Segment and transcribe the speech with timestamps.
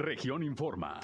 [0.00, 0.98] Región Informa.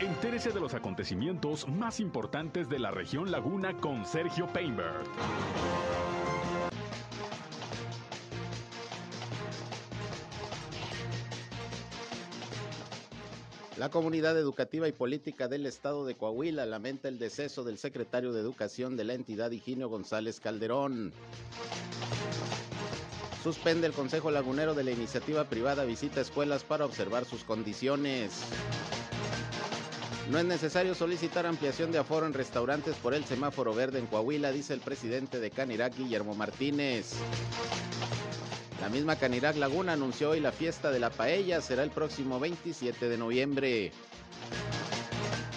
[0.00, 5.04] Entérese de los acontecimientos más importantes de la región Laguna con Sergio Painberg.
[13.78, 18.40] La comunidad educativa y política del estado de Coahuila lamenta el deceso del secretario de
[18.40, 21.12] Educación de la entidad, Higinio González Calderón.
[23.46, 28.32] Suspende el Consejo Lagunero de la iniciativa privada Visita Escuelas para observar sus condiciones.
[30.32, 34.50] No es necesario solicitar ampliación de aforo en restaurantes por el semáforo verde en Coahuila,
[34.50, 37.12] dice el presidente de Canirac, Guillermo Martínez.
[38.80, 43.08] La misma Canirac Laguna anunció hoy la fiesta de la paella será el próximo 27
[43.08, 43.92] de noviembre.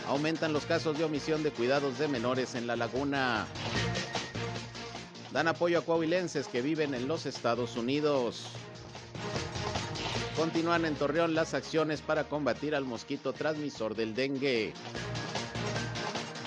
[0.06, 3.48] Aumentan los casos de omisión de cuidados de menores en la laguna.
[5.32, 8.48] Dan apoyo a coahuilenses que viven en los Estados Unidos.
[10.36, 14.74] Continúan en Torreón las acciones para combatir al mosquito transmisor del dengue.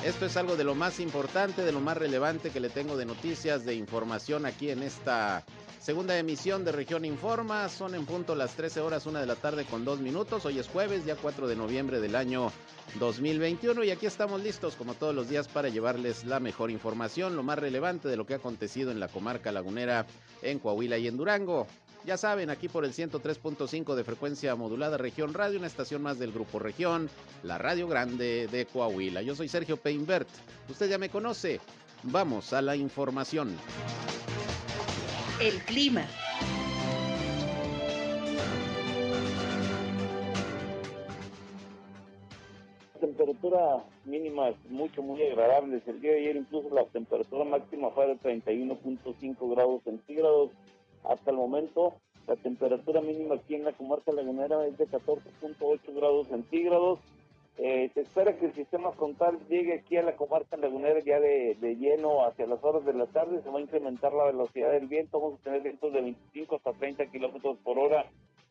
[0.05, 3.05] Esto es algo de lo más importante, de lo más relevante que le tengo de
[3.05, 5.44] noticias, de información aquí en esta
[5.83, 9.64] Segunda emisión de Región Informa, son en punto las 13 horas, una de la tarde
[9.64, 10.47] con dos minutos.
[10.47, 12.52] Hoy es jueves, ya 4 de noviembre del año
[13.00, 17.42] 2021 y aquí estamos listos como todos los días para llevarles la mejor información, lo
[17.42, 20.06] más relevante de lo que ha acontecido en la comarca lagunera,
[20.41, 21.66] en Coahuila y en Durango.
[22.06, 26.30] Ya saben, aquí por el 103.5 de frecuencia modulada Región Radio, una estación más del
[26.30, 27.10] Grupo Región,
[27.42, 29.22] la Radio Grande de Coahuila.
[29.22, 30.28] Yo soy Sergio Peinbert,
[30.69, 31.58] usted ya me conoce.
[32.05, 33.56] Vamos a la información.
[35.42, 36.06] El clima.
[42.94, 45.82] La temperatura mínima es mucho, muy agradable.
[45.84, 50.52] El día de ayer incluso la temperatura máxima fue de 31.5 grados centígrados.
[51.02, 51.94] Hasta el momento
[52.28, 57.00] la temperatura mínima aquí en la comarca lagunera es de 14.8 grados centígrados.
[57.58, 61.55] Eh, se espera que el sistema frontal llegue aquí a la comarca lagunera ya de,
[61.78, 63.43] lleno hacia las horas de la tarde.
[63.43, 65.21] Se va a incrementar la velocidad del viento.
[65.21, 68.06] Vamos a tener vientos de 25 hasta 30 kilómetros por hora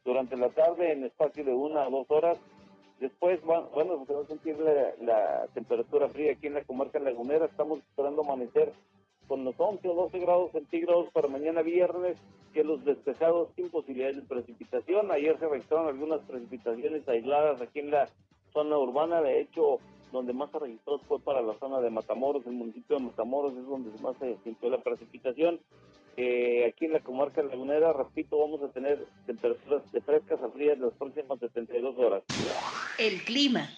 [0.06, 2.38] durante la tarde en espacio de una a dos horas.
[3.00, 7.46] Después, bueno, se va a sentir la, temperatura fría aquí en la comarca lagunera.
[7.46, 8.72] Estamos esperando amanecer
[9.28, 12.18] con los 11 o 12 grados centígrados para mañana viernes,
[12.54, 15.10] que los despejados sin posibilidades de precipitación.
[15.10, 18.08] Ayer se registraron algunas precipitaciones aisladas aquí en la
[18.54, 19.80] zona urbana, de hecho,
[20.12, 23.66] donde más se registró fue para la zona de Matamoros, el municipio de Matamoros es
[23.66, 25.60] donde más se sintió la precipitación.
[26.18, 30.78] Eh, aquí en la comarca lagunera, repito, vamos a tener temperaturas de frescas a frías
[30.78, 32.24] las próximas 72 horas.
[32.98, 33.70] El clima.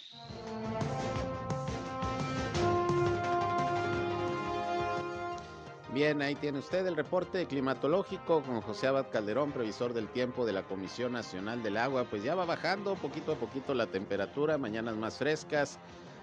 [5.93, 10.51] Bien, ahí tiene usted el reporte climatológico con José Abad Calderón, previsor del tiempo de
[10.51, 12.05] la Comisión Nacional del Agua.
[12.09, 15.77] Pues ya va bajando poquito a poquito la temperatura, mañanas más frescas.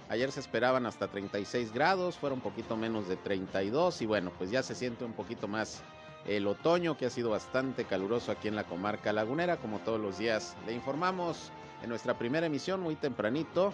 [0.09, 4.51] Ayer se esperaban hasta 36 grados, fueron un poquito menos de 32 y bueno, pues
[4.51, 5.85] ya se siente un poquito más
[6.27, 10.19] el otoño que ha sido bastante caluroso aquí en la comarca lagunera, como todos los
[10.19, 11.53] días le informamos
[11.85, 13.73] en nuestra primera emisión muy tempranito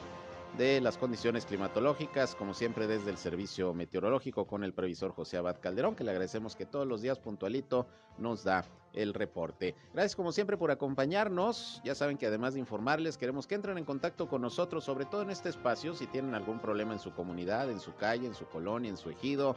[0.57, 5.61] de las condiciones climatológicas, como siempre desde el servicio meteorológico con el previsor José Abad
[5.61, 7.87] Calderón, que le agradecemos que todos los días puntualito
[8.17, 9.75] nos da el reporte.
[9.93, 11.83] Gracias como siempre por acompañarnos.
[11.85, 15.21] Ya saben que además de informarles, queremos que entren en contacto con nosotros, sobre todo
[15.23, 18.47] en este espacio, si tienen algún problema en su comunidad, en su calle, en su
[18.47, 19.57] colonia, en su ejido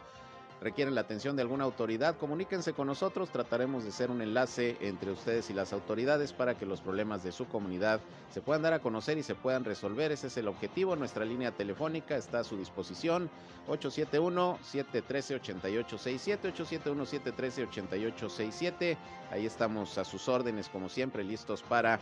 [0.61, 5.11] requieren la atención de alguna autoridad, comuníquense con nosotros, trataremos de ser un enlace entre
[5.11, 8.79] ustedes y las autoridades para que los problemas de su comunidad se puedan dar a
[8.79, 10.11] conocer y se puedan resolver.
[10.11, 10.95] Ese es el objetivo.
[10.95, 13.29] Nuestra línea telefónica está a su disposición
[13.67, 18.97] 871-713-8867, 871-713-8867.
[19.31, 21.99] Ahí estamos a sus órdenes como siempre, listos para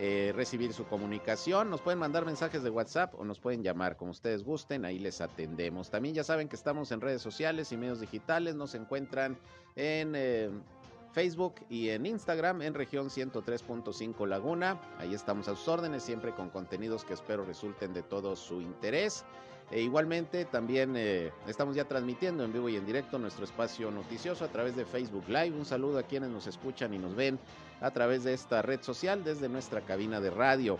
[0.00, 1.70] eh, recibir su comunicación.
[1.70, 5.20] Nos pueden mandar mensajes de WhatsApp o nos pueden llamar como ustedes gusten, ahí les
[5.20, 5.90] atendemos.
[5.90, 9.36] También ya saben que estamos en redes sociales y medios digitales, nos encuentran
[9.74, 10.50] en eh,
[11.12, 14.80] Facebook y en Instagram en región 103.5 Laguna.
[14.98, 19.24] Ahí estamos a sus órdenes, siempre con contenidos que espero resulten de todo su interés.
[19.70, 24.44] E igualmente también eh, estamos ya transmitiendo en vivo y en directo nuestro espacio noticioso
[24.44, 25.50] a través de Facebook Live.
[25.50, 27.38] Un saludo a quienes nos escuchan y nos ven
[27.80, 30.78] a través de esta red social desde nuestra cabina de radio.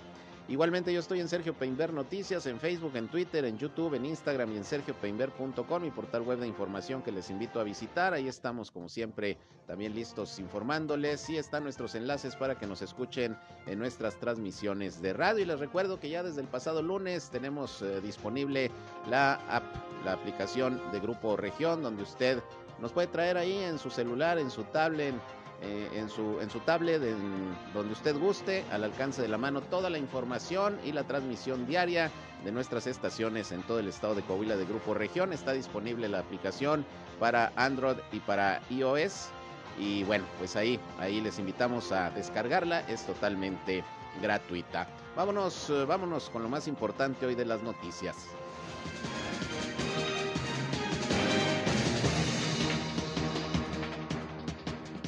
[0.49, 4.51] Igualmente yo estoy en Sergio Peinber Noticias, en Facebook, en Twitter, en YouTube, en Instagram
[4.53, 8.15] y en sergiopeinber.com, mi portal web de información que les invito a visitar.
[8.15, 9.37] Ahí estamos como siempre
[9.67, 13.37] también listos informándoles y están nuestros enlaces para que nos escuchen
[13.67, 15.43] en nuestras transmisiones de radio.
[15.43, 18.71] Y les recuerdo que ya desde el pasado lunes tenemos eh, disponible
[19.11, 19.67] la app,
[20.07, 22.43] la aplicación de Grupo Región, donde usted
[22.81, 25.15] nos puede traer ahí en su celular, en su tablet,
[25.61, 29.61] eh, en, su, en su tablet, en donde usted guste, al alcance de la mano,
[29.61, 32.13] toda la información y la transmisión diaria
[32.45, 35.33] de nuestras estaciones en todo el estado de Coahuila de Grupo Región.
[35.33, 36.87] Está disponible la aplicación
[37.19, 39.31] para Android y para iOS.
[39.79, 43.83] Y bueno, pues ahí, ahí les invitamos a descargarla, es totalmente
[44.23, 44.87] gratuita.
[45.17, 48.17] Vámonos, eh, vámonos con lo más importante hoy de las noticias.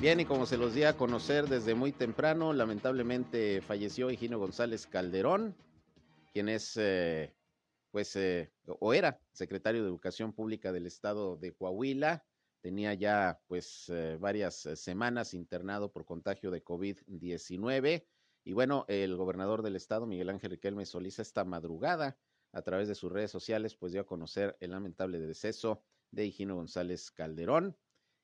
[0.01, 4.87] Bien, y como se los di a conocer desde muy temprano, lamentablemente falleció Higinio González
[4.87, 5.55] Calderón,
[6.33, 7.35] quien es, eh,
[7.91, 12.25] pues, eh, o era secretario de Educación Pública del Estado de Coahuila.
[12.63, 18.07] Tenía ya, pues, eh, varias semanas internado por contagio de COVID-19.
[18.43, 22.17] Y bueno, el gobernador del Estado, Miguel Ángel Riquelme Solís, esta madrugada,
[22.53, 26.55] a través de sus redes sociales, pues dio a conocer el lamentable deceso de Higinio
[26.55, 27.77] González Calderón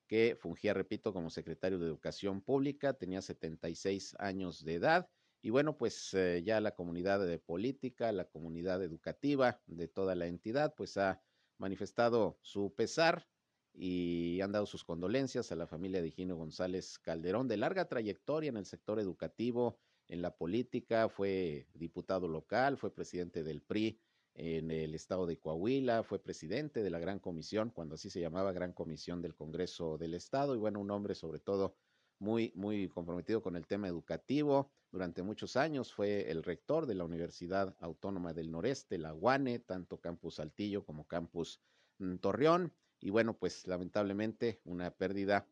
[0.07, 5.09] que fungía, repito, como secretario de Educación Pública, tenía 76 años de edad.
[5.43, 10.27] Y bueno, pues eh, ya la comunidad de política, la comunidad educativa de toda la
[10.27, 11.23] entidad, pues ha
[11.59, 13.29] manifestado su pesar
[13.73, 18.49] y han dado sus condolencias a la familia de Gino González Calderón, de larga trayectoria
[18.49, 19.79] en el sector educativo,
[20.09, 24.01] en la política, fue diputado local, fue presidente del PRI
[24.37, 28.53] en el estado de Coahuila, fue presidente de la Gran Comisión, cuando así se llamaba
[28.53, 31.75] Gran Comisión del Congreso del Estado, y bueno, un hombre sobre todo
[32.19, 34.71] muy, muy comprometido con el tema educativo.
[34.91, 40.01] Durante muchos años fue el rector de la Universidad Autónoma del Noreste, la UANE, tanto
[40.01, 41.61] Campus Saltillo como Campus
[41.99, 42.73] mm, Torreón.
[43.01, 45.47] Y bueno, pues lamentablemente una pérdida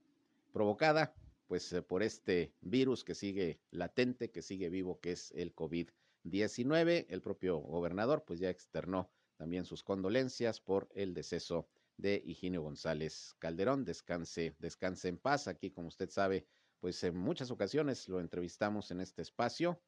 [0.52, 1.14] provocada
[1.46, 5.88] pues eh, por este virus que sigue latente, que sigue vivo, que es el COVID
[6.24, 7.06] 19.
[7.08, 13.34] El propio gobernador pues ya externó también sus condolencias por el deceso de Higinio González
[13.38, 13.84] Calderón.
[13.84, 15.48] Descanse, descanse en paz.
[15.48, 16.46] Aquí, como usted sabe,
[16.80, 19.80] pues en muchas ocasiones lo entrevistamos en este espacio,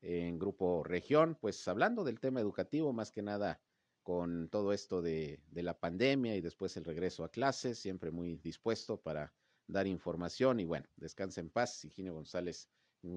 [0.00, 3.60] en Grupo Región, pues hablando del tema educativo, más que nada
[4.02, 9.00] con todo esto de, la pandemia y después el regreso a clases, siempre muy dispuesto
[9.00, 9.32] para
[9.66, 12.68] dar información y bueno, descanse en paz, Higinio González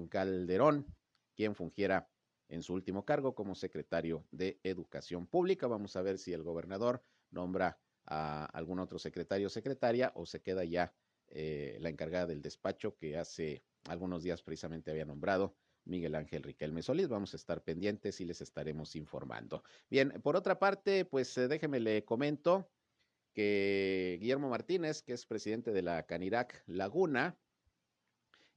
[0.08, 0.86] Calderón,
[1.34, 2.08] quien fungiera
[2.48, 5.66] en su último cargo como secretario de Educación Pública.
[5.66, 10.40] Vamos a ver si el gobernador nombra a algún otro secretario o secretaria o se
[10.40, 10.94] queda ya
[11.28, 15.54] eh, la encargada del despacho que hace algunos días precisamente había nombrado
[15.84, 17.08] Miguel Ángel Riquelme Solís.
[17.08, 19.62] Vamos a estar pendientes y les estaremos informando.
[19.90, 22.70] Bien, por otra parte, pues eh, déjeme le comento
[23.34, 27.38] que Guillermo Martínez, que es presidente de la Canirac Laguna,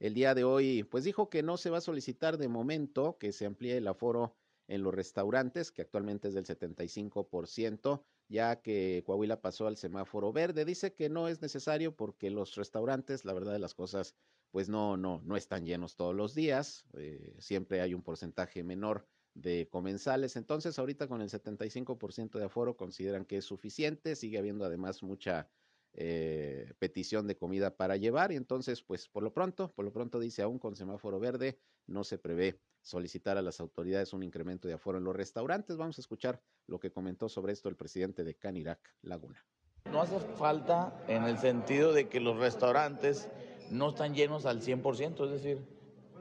[0.01, 3.31] el día de hoy, pues dijo que no se va a solicitar de momento que
[3.31, 4.35] se amplíe el aforo
[4.67, 10.65] en los restaurantes, que actualmente es del 75%, ya que Coahuila pasó al semáforo verde.
[10.65, 14.15] Dice que no es necesario porque los restaurantes, la verdad de las cosas,
[14.49, 16.83] pues no, no, no están llenos todos los días.
[16.93, 19.05] Eh, siempre hay un porcentaje menor
[19.35, 20.35] de comensales.
[20.35, 24.15] Entonces, ahorita con el 75% de aforo consideran que es suficiente.
[24.15, 25.47] Sigue habiendo además mucha
[25.93, 30.19] eh, petición de comida para llevar y entonces pues por lo pronto, por lo pronto
[30.19, 34.75] dice aún con semáforo verde no se prevé solicitar a las autoridades un incremento de
[34.75, 35.77] aforo en los restaurantes.
[35.77, 39.45] Vamos a escuchar lo que comentó sobre esto el presidente de Canirac Laguna.
[39.91, 43.29] No hace falta en el sentido de que los restaurantes
[43.69, 45.59] no están llenos al 100%, es decir,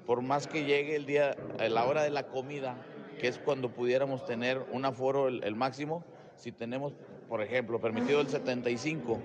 [0.05, 2.85] por más que llegue el día, la hora de la comida,
[3.21, 6.05] que es cuando pudiéramos tener un aforo el, el máximo,
[6.37, 6.95] si tenemos,
[7.29, 9.21] por ejemplo, permitido el 75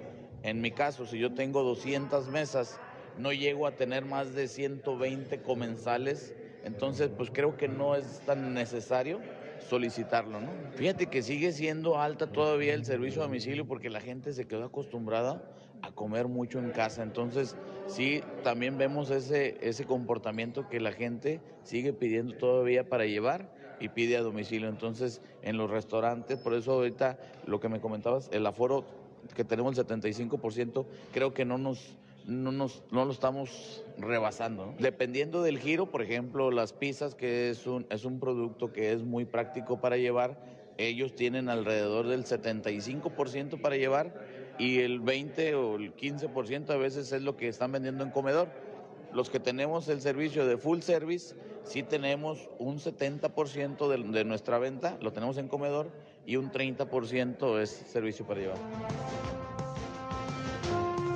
[0.46, 2.80] en mi caso, si yo tengo 200 mesas,
[3.18, 8.54] no llego a tener más de 120 comensales, entonces pues creo que no es tan
[8.54, 9.20] necesario
[9.68, 10.50] solicitarlo, ¿no?
[10.76, 14.66] Fíjate que sigue siendo alta todavía el servicio a domicilio porque la gente se quedó
[14.66, 15.42] acostumbrada
[15.82, 17.56] a comer mucho en casa, entonces
[17.88, 23.50] sí, también vemos ese, ese comportamiento que la gente sigue pidiendo todavía para llevar
[23.80, 28.30] y pide a domicilio, entonces en los restaurantes, por eso ahorita lo que me comentabas,
[28.32, 33.84] el aforo que tenemos el 75%, creo que no nos, no, nos, no lo estamos
[33.98, 34.74] rebasando.
[34.80, 39.04] Dependiendo del giro, por ejemplo, las pizzas, que es un, es un producto que es
[39.04, 40.40] muy práctico para llevar,
[40.78, 44.14] ellos tienen alrededor del 75% para llevar
[44.60, 48.50] y el 20 o el 15% a veces es lo que están vendiendo en comedor.
[49.14, 54.60] Los que tenemos el servicio de full service, sí tenemos un 70% de, de nuestra
[54.60, 55.90] venta, lo tenemos en comedor
[56.26, 58.58] y un 30% es servicio para llevar.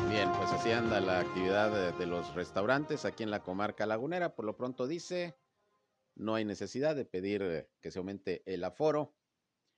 [0.09, 4.35] Bien, pues así anda la actividad de, los restaurantes aquí en la comarca lagunera.
[4.35, 5.35] Por lo pronto dice,
[6.15, 9.15] no hay necesidad de pedir eh, que se aumente el aforo.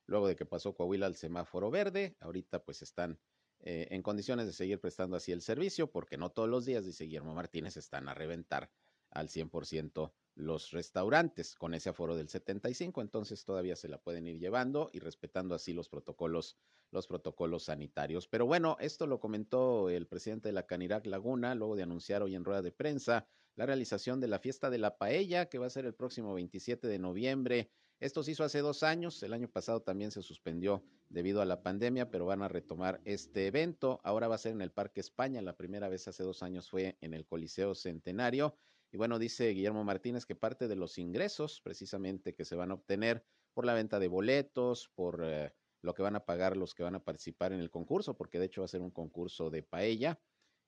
[0.08, 3.20] Luego de que pasó Coahuila al semáforo verde, ahorita pues están
[3.60, 7.06] eh, en condiciones de seguir prestando así el servicio, porque no todos los días, dice
[7.06, 8.72] Guillermo Martínez, están a reventar
[9.12, 14.39] al 100% los restaurantes con ese aforo del 75, entonces todavía se la pueden ir
[14.39, 16.57] llevando y respetando así los protocolos,
[16.89, 18.27] los protocolos sanitarios.
[18.27, 22.36] Pero bueno, esto lo comentó el presidente de la Canirac Laguna, luego de anunciar hoy
[22.36, 25.69] en rueda de prensa la realización de la fiesta de la paella, que va a
[25.69, 27.69] ser el próximo 27 de noviembre.
[28.00, 31.62] Esto se hizo hace dos años, el año pasado también se suspendió debido a la
[31.62, 34.01] pandemia, pero van a retomar este evento.
[34.03, 36.98] Ahora va a ser en el Parque España, la primera vez hace dos años fue
[37.01, 38.55] en el Coliseo Centenario
[38.91, 42.74] y bueno, dice Guillermo Martínez que parte de los ingresos precisamente que se van a
[42.74, 46.83] obtener por la venta de boletos, por eh, lo que van a pagar los que
[46.83, 49.63] van a participar en el concurso, porque de hecho va a ser un concurso de
[49.63, 50.19] paella.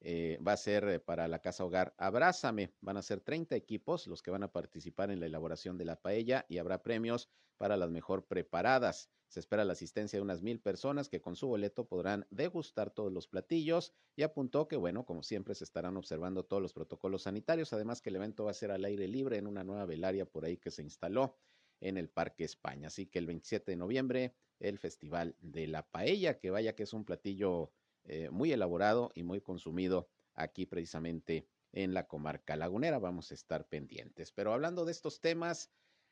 [0.05, 2.73] Eh, va a ser eh, para la Casa Hogar Abrázame.
[2.81, 6.01] Van a ser 30 equipos los que van a participar en la elaboración de la
[6.01, 9.09] paella y habrá premios para las mejor preparadas.
[9.33, 13.11] Se espera la asistencia de unas mil personas que con su boleto podrán degustar todos
[13.11, 17.73] los platillos y apuntó que, bueno, como siempre se estarán observando todos los protocolos sanitarios,
[17.73, 20.45] además que el evento va a ser al aire libre en una nueva velaria por
[20.45, 21.35] ahí que se instaló
[21.81, 22.89] en el Parque España.
[22.89, 26.93] Así que el 27 de noviembre, el Festival de la Paella, que vaya que es
[26.93, 27.71] un platillo
[28.03, 32.99] eh, muy elaborado y muy consumido aquí precisamente en la comarca lagunera.
[32.99, 34.31] Vamos a estar pendientes.
[34.31, 35.71] Pero hablando de estos temas,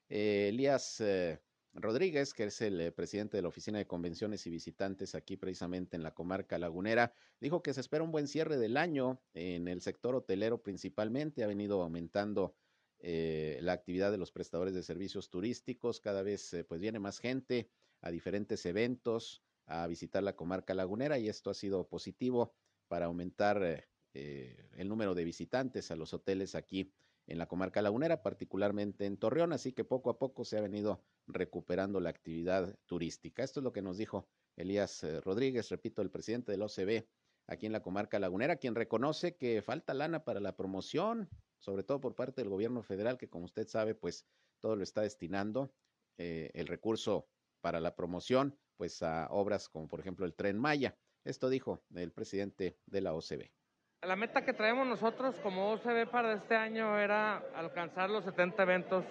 [0.09, 1.39] eh, Elías eh,
[1.73, 5.95] Rodríguez, que es el eh, presidente de la Oficina de Convenciones y Visitantes aquí precisamente
[5.95, 9.81] en la comarca lagunera, dijo que se espera un buen cierre del año en el
[9.81, 11.43] sector hotelero principalmente.
[11.43, 12.55] Ha venido aumentando
[12.99, 16.01] eh, la actividad de los prestadores de servicios turísticos.
[16.01, 17.69] Cada vez eh, pues viene más gente
[18.01, 22.53] a diferentes eventos a visitar la comarca lagunera y esto ha sido positivo
[22.89, 26.91] para aumentar el número de visitantes a los hoteles aquí
[27.31, 31.01] en la comarca lagunera, particularmente en Torreón, así que poco a poco se ha venido
[31.27, 33.41] recuperando la actividad turística.
[33.41, 37.05] Esto es lo que nos dijo Elías eh, Rodríguez, repito, el presidente del OCB
[37.47, 42.01] aquí en la comarca lagunera, quien reconoce que falta lana para la promoción, sobre todo
[42.01, 44.25] por parte del gobierno federal, que como usted sabe, pues
[44.59, 45.73] todo lo está destinando
[46.17, 47.29] eh, el recurso
[47.61, 50.97] para la promoción, pues a obras como por ejemplo el tren Maya.
[51.23, 53.60] Esto dijo el presidente de la OCB.
[54.07, 59.05] La meta que traemos nosotros como OCB para este año era alcanzar los 70 eventos.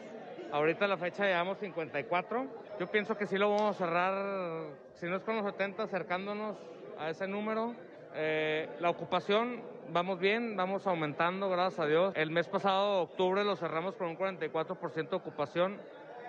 [0.50, 2.46] Ahorita la fecha llevamos 54.
[2.80, 6.56] Yo pienso que sí lo vamos a cerrar, si no es con los 70, acercándonos
[6.98, 7.76] a ese número.
[8.16, 12.12] Eh, la ocupación, vamos bien, vamos aumentando, gracias a Dios.
[12.16, 15.80] El mes pasado, octubre, lo cerramos con un 44% de ocupación,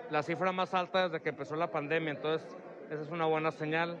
[0.08, 2.46] la cifra más alta desde que empezó la pandemia, entonces
[2.92, 3.98] esa es una buena señal.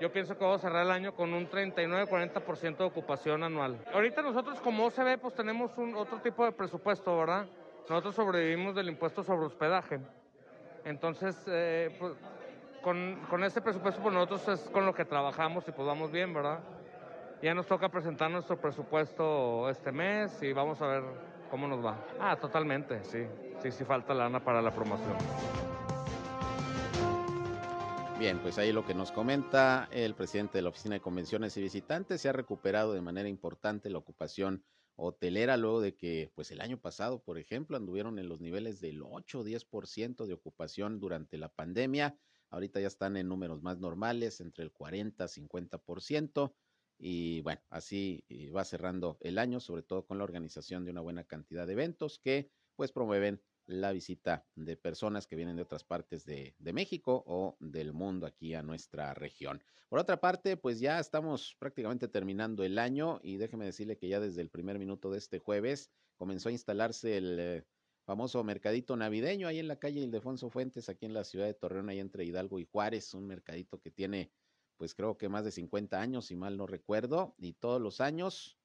[0.00, 3.78] Yo pienso que vamos a cerrar el año con un 39-40% de ocupación anual.
[3.92, 7.46] Ahorita nosotros como OCB pues tenemos un otro tipo de presupuesto, ¿verdad?
[7.88, 10.00] Nosotros sobrevivimos del impuesto sobre hospedaje.
[10.84, 12.12] Entonces, eh, pues,
[12.82, 16.34] con, con este presupuesto pues nosotros es con lo que trabajamos y pues vamos bien,
[16.34, 16.60] ¿verdad?
[17.42, 21.02] Ya nos toca presentar nuestro presupuesto este mes y vamos a ver
[21.50, 21.96] cómo nos va.
[22.20, 23.26] Ah, totalmente, sí.
[23.60, 25.16] Sí, sí falta lana para la promoción.
[28.18, 31.60] Bien, pues ahí lo que nos comenta el presidente de la Oficina de Convenciones y
[31.60, 36.62] Visitantes, se ha recuperado de manera importante la ocupación hotelera luego de que pues el
[36.62, 41.36] año pasado, por ejemplo, anduvieron en los niveles del 8 o 10% de ocupación durante
[41.36, 42.18] la pandemia.
[42.48, 46.54] Ahorita ya están en números más normales, entre el 40 y 50%.
[46.98, 51.02] Y bueno, así eh, va cerrando el año, sobre todo con la organización de una
[51.02, 55.84] buena cantidad de eventos que pues promueven la visita de personas que vienen de otras
[55.84, 59.62] partes de, México o del mundo aquí a nuestra región.
[59.88, 64.20] Por otra parte, pues ya estamos prácticamente terminando el año y déjeme decirle que ya
[64.20, 67.64] desde el primer minuto de este jueves comenzó a instalarse el eh,
[68.04, 71.88] famoso mercadito navideño ahí en la calle Ildefonso Fuentes, aquí en la ciudad de Torreón,
[71.88, 74.30] ahí entre Hidalgo y Juárez, un mercadito que tiene
[74.76, 78.58] pues creo que más de 50 años, si mal no recuerdo, y todos los años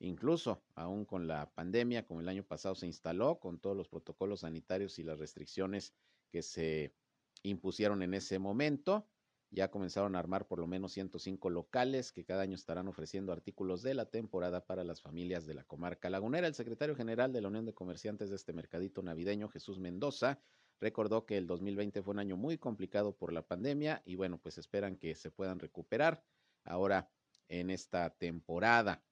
[0.00, 4.40] Incluso, aún con la pandemia, como el año pasado se instaló, con todos los protocolos
[4.40, 5.92] sanitarios y las restricciones
[6.30, 6.94] que se
[7.42, 9.08] impusieron en ese momento,
[9.50, 13.82] ya comenzaron a armar por lo menos 105 locales que cada año estarán ofreciendo artículos
[13.82, 16.46] de la temporada para las familias de la comarca lagunera.
[16.46, 20.38] El secretario general de la Unión de Comerciantes de este mercadito navideño, Jesús Mendoza,
[20.80, 24.58] recordó que el 2020 fue un año muy complicado por la pandemia y bueno, pues
[24.58, 26.22] esperan que se puedan recuperar
[26.64, 27.10] ahora
[27.48, 29.02] en esta temporada.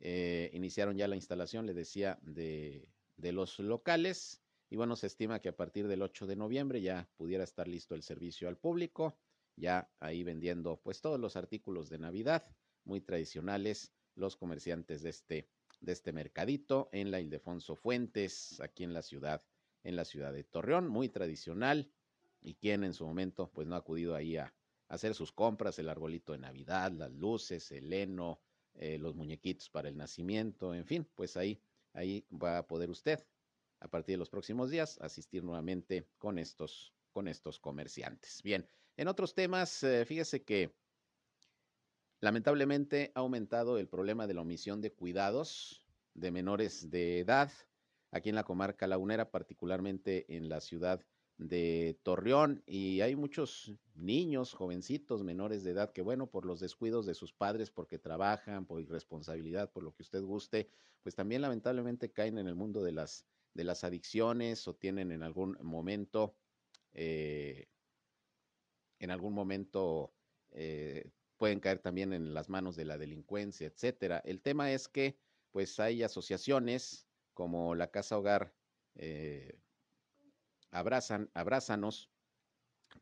[0.00, 4.42] Eh, iniciaron ya la instalación, le decía, de, de los locales.
[4.70, 7.94] Y bueno, se estima que a partir del 8 de noviembre ya pudiera estar listo
[7.94, 9.18] el servicio al público,
[9.56, 12.46] ya ahí vendiendo pues todos los artículos de Navidad
[12.84, 15.48] muy tradicionales, los comerciantes de este,
[15.80, 19.42] de este mercadito en la Ildefonso Fuentes, aquí en la ciudad,
[19.84, 21.90] en la ciudad de Torreón, muy tradicional,
[22.40, 24.54] y quien en su momento pues no ha acudido ahí a,
[24.88, 28.40] hacer sus compras, el arbolito de Navidad, las luces, el heno,
[28.78, 31.60] eh, los muñequitos para el nacimiento, en fin, pues ahí,
[31.92, 33.26] ahí va a poder usted,
[33.80, 38.42] a partir de los próximos días, asistir nuevamente con estos, con estos comerciantes.
[38.42, 38.66] Bien,
[38.96, 40.72] en otros temas, eh, fíjese que
[42.20, 47.50] lamentablemente ha aumentado el problema de la omisión de cuidados de menores de edad
[48.10, 51.04] aquí en la comarca lagunera, particularmente en la ciudad
[51.38, 57.06] de Torreón y hay muchos niños, jovencitos, menores de edad que, bueno, por los descuidos
[57.06, 60.68] de sus padres, porque trabajan, por irresponsabilidad, por lo que usted guste,
[61.02, 65.22] pues también lamentablemente caen en el mundo de las, de las adicciones o tienen en
[65.22, 66.36] algún momento,
[66.92, 67.68] eh,
[68.98, 70.16] en algún momento
[70.50, 74.18] eh, pueden caer también en las manos de la delincuencia, etcétera.
[74.24, 75.20] El tema es que,
[75.52, 78.56] pues, hay asociaciones como la Casa Hogar.
[78.96, 79.60] Eh,
[80.70, 82.10] Abrazan, Abrázanos,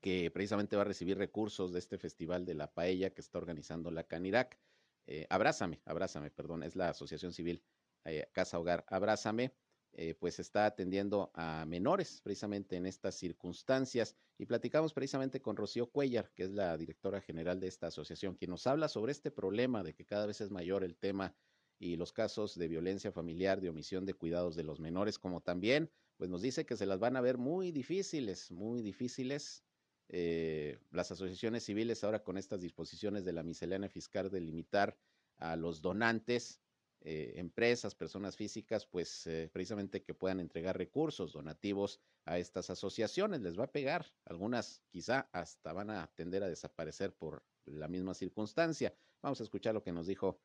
[0.00, 3.90] que precisamente va a recibir recursos de este festival de la paella que está organizando
[3.90, 4.58] la Canirac.
[5.06, 7.62] Eh, abrázame, abrázame, perdón, es la Asociación Civil
[8.04, 9.52] eh, Casa Hogar Abrázame,
[9.92, 15.90] eh, pues está atendiendo a menores precisamente en estas circunstancias y platicamos precisamente con Rocío
[15.90, 19.82] Cuellar, que es la directora general de esta asociación, quien nos habla sobre este problema
[19.82, 21.34] de que cada vez es mayor el tema
[21.78, 25.90] y los casos de violencia familiar, de omisión de cuidados de los menores, como también
[26.16, 29.64] pues nos dice que se las van a ver muy difíciles, muy difíciles.
[30.08, 34.96] Eh, las asociaciones civiles ahora con estas disposiciones de la miscelánea fiscal de limitar
[35.38, 36.60] a los donantes,
[37.00, 43.42] eh, empresas, personas físicas, pues eh, precisamente que puedan entregar recursos donativos a estas asociaciones.
[43.42, 48.14] Les va a pegar, algunas quizá hasta van a tender a desaparecer por la misma
[48.14, 48.94] circunstancia.
[49.22, 50.40] Vamos a escuchar lo que nos dijo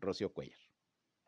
[0.00, 0.71] Rocío Cuellar.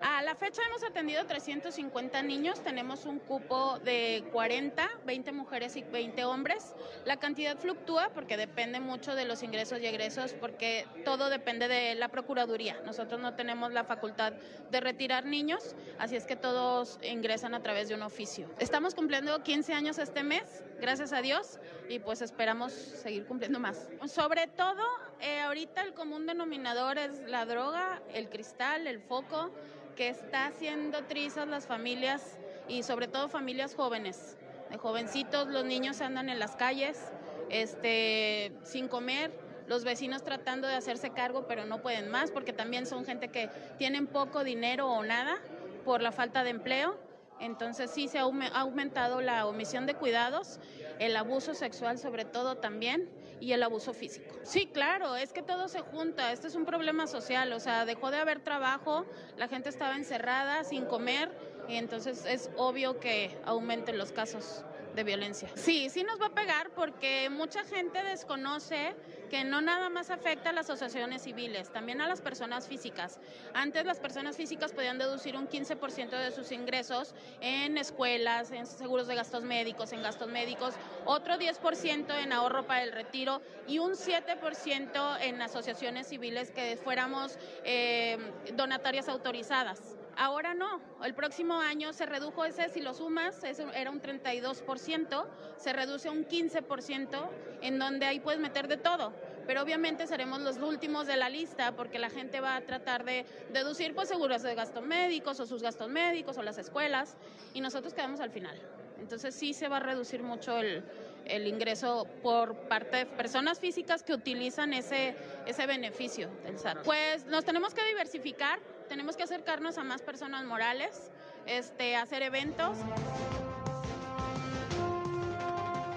[0.01, 5.83] A la fecha hemos atendido 350 niños, tenemos un cupo de 40, 20 mujeres y
[5.83, 6.75] 20 hombres.
[7.05, 11.95] La cantidad fluctúa porque depende mucho de los ingresos y egresos, porque todo depende de
[11.95, 12.81] la Procuraduría.
[12.85, 14.33] Nosotros no tenemos la facultad
[14.71, 18.51] de retirar niños, así es que todos ingresan a través de un oficio.
[18.59, 23.89] Estamos cumpliendo 15 años este mes, gracias a Dios, y pues esperamos seguir cumpliendo más.
[24.07, 24.83] Sobre todo,
[25.25, 29.51] eh, ahorita el común denominador es la droga, el cristal, el foco
[29.97, 32.37] que está haciendo trizas las familias
[32.69, 34.37] y sobre todo familias jóvenes.
[34.69, 37.01] De jovencitos, los niños andan en las calles
[37.49, 39.33] este, sin comer,
[39.67, 43.49] los vecinos tratando de hacerse cargo, pero no pueden más porque también son gente que
[43.79, 45.39] tienen poco dinero o nada
[45.87, 46.99] por la falta de empleo.
[47.41, 50.61] Entonces sí se ha aumentado la omisión de cuidados,
[50.99, 53.09] el abuso sexual sobre todo también
[53.41, 54.35] y el abuso físico.
[54.43, 58.11] Sí, claro, es que todo se junta, este es un problema social, o sea, dejó
[58.11, 59.05] de haber trabajo,
[59.37, 61.31] la gente estaba encerrada, sin comer,
[61.69, 65.49] y entonces es obvio que aumenten los casos de violencia.
[65.55, 68.95] Sí, sí nos va a pegar porque mucha gente desconoce
[69.31, 73.19] que no nada más afecta a las asociaciones civiles, también a las personas físicas.
[73.53, 79.07] Antes las personas físicas podían deducir un 15% de sus ingresos en escuelas, en seguros
[79.07, 83.93] de gastos médicos, en gastos médicos, otro 10% en ahorro para el retiro y un
[83.93, 88.19] 7% en asociaciones civiles que fuéramos eh,
[88.55, 89.97] donatarias autorizadas.
[90.17, 95.73] Ahora no, el próximo año se redujo ese, si lo sumas, era un 32%, se
[95.73, 97.29] reduce a un 15%,
[97.63, 99.13] en donde ahí puedes meter de todo.
[99.47, 103.27] Pero obviamente seremos los últimos de la lista porque la gente va a tratar de
[103.53, 107.17] deducir pues seguros de gastos médicos o sus gastos médicos o las escuelas
[107.53, 108.59] y nosotros quedamos al final.
[108.99, 110.83] Entonces sí se va a reducir mucho el,
[111.27, 116.83] el ingreso por parte de personas físicas que utilizan ese, ese beneficio del SAT.
[116.85, 121.11] Pues nos tenemos que diversificar, tenemos que acercarnos a más personas morales,
[121.47, 122.77] este, hacer eventos.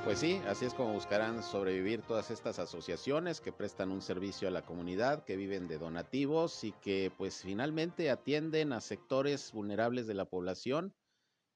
[0.04, 4.52] Pues sí, así es como buscarán sobrevivir todas estas asociaciones que prestan un servicio a
[4.52, 10.14] la comunidad, que viven de donativos y que pues finalmente atienden a sectores vulnerables de
[10.14, 10.96] la población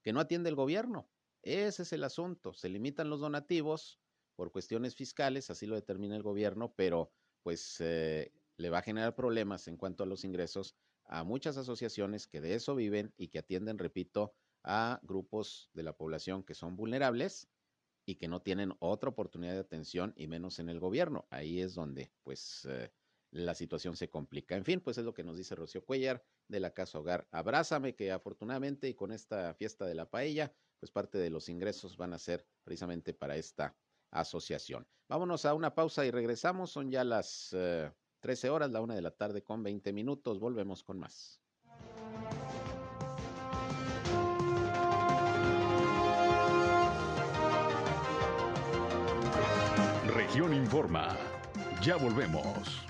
[0.03, 1.07] que no atiende el gobierno.
[1.43, 2.53] Ese es el asunto.
[2.53, 4.01] Se limitan los donativos
[4.35, 7.13] por cuestiones fiscales, así lo determina el gobierno, pero
[7.43, 10.75] pues eh, le va a generar problemas en cuanto a los ingresos
[11.11, 15.95] a muchas asociaciones que de eso viven y que atienden, repito, a grupos de la
[15.95, 17.49] población que son vulnerables
[18.05, 21.27] y que no tienen otra oportunidad de atención y menos en el gobierno.
[21.29, 22.91] Ahí es donde pues eh,
[23.31, 24.55] la situación se complica.
[24.55, 27.93] En fin, pues es lo que nos dice Rocío Cuellar de la Casa Hogar Abrázame,
[27.93, 32.13] que afortunadamente y con esta fiesta de la paella, pues parte de los ingresos van
[32.13, 33.75] a ser precisamente para esta
[34.11, 34.87] asociación.
[35.09, 36.71] Vámonos a una pausa y regresamos.
[36.71, 37.53] Son ya las
[38.21, 40.39] 13 eh, horas, la una de la tarde con 20 minutos.
[40.39, 41.41] Volvemos con más.
[50.15, 51.17] Región Informa.
[51.81, 52.85] Ya volvemos.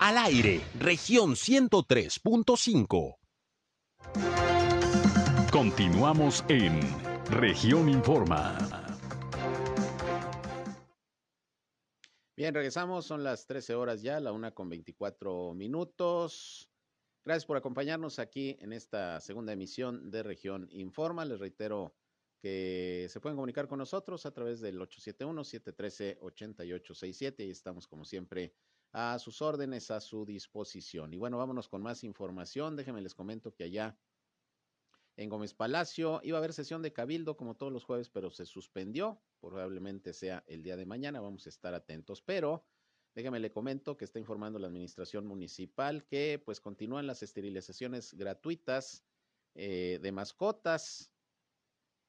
[0.00, 3.16] Al aire, región 103.5.
[5.50, 6.80] Continuamos en
[7.30, 8.77] región informa.
[12.38, 16.70] Bien, regresamos, son las 13 horas ya, la una con 24 minutos.
[17.24, 21.24] Gracias por acompañarnos aquí en esta segunda emisión de Región Informa.
[21.24, 21.96] Les reitero
[22.40, 28.54] que se pueden comunicar con nosotros a través del 871-713-8867 y estamos como siempre
[28.92, 31.12] a sus órdenes, a su disposición.
[31.12, 32.76] Y bueno, vámonos con más información.
[32.76, 33.98] Déjenme les comento que allá
[35.18, 38.46] en Gómez Palacio iba a haber sesión de cabildo como todos los jueves, pero se
[38.46, 39.20] suspendió.
[39.40, 42.22] Probablemente sea el día de mañana, vamos a estar atentos.
[42.22, 42.64] Pero
[43.16, 49.04] déjeme le comento que está informando la administración municipal que pues continúan las esterilizaciones gratuitas
[49.56, 51.10] eh, de mascotas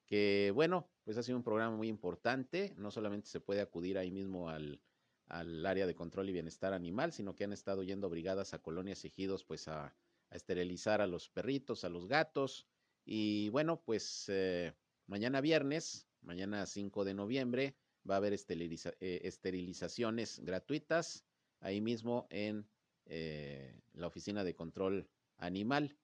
[0.06, 4.12] que bueno, pues ha sido un programa muy importante, no solamente se puede acudir ahí
[4.12, 4.80] mismo al,
[5.26, 9.04] al área de control y bienestar animal, sino que han estado yendo brigadas a colonias
[9.04, 9.96] ejidos pues a
[10.30, 12.68] esterilizar a los perritos, a los gatos,
[13.12, 14.72] y bueno, pues eh,
[15.08, 17.74] mañana viernes, mañana 5 de noviembre,
[18.08, 21.24] va a haber esteriliza eh, esterilizaciones gratuitas
[21.58, 22.68] ahí mismo en
[23.06, 25.98] eh, la oficina de control animal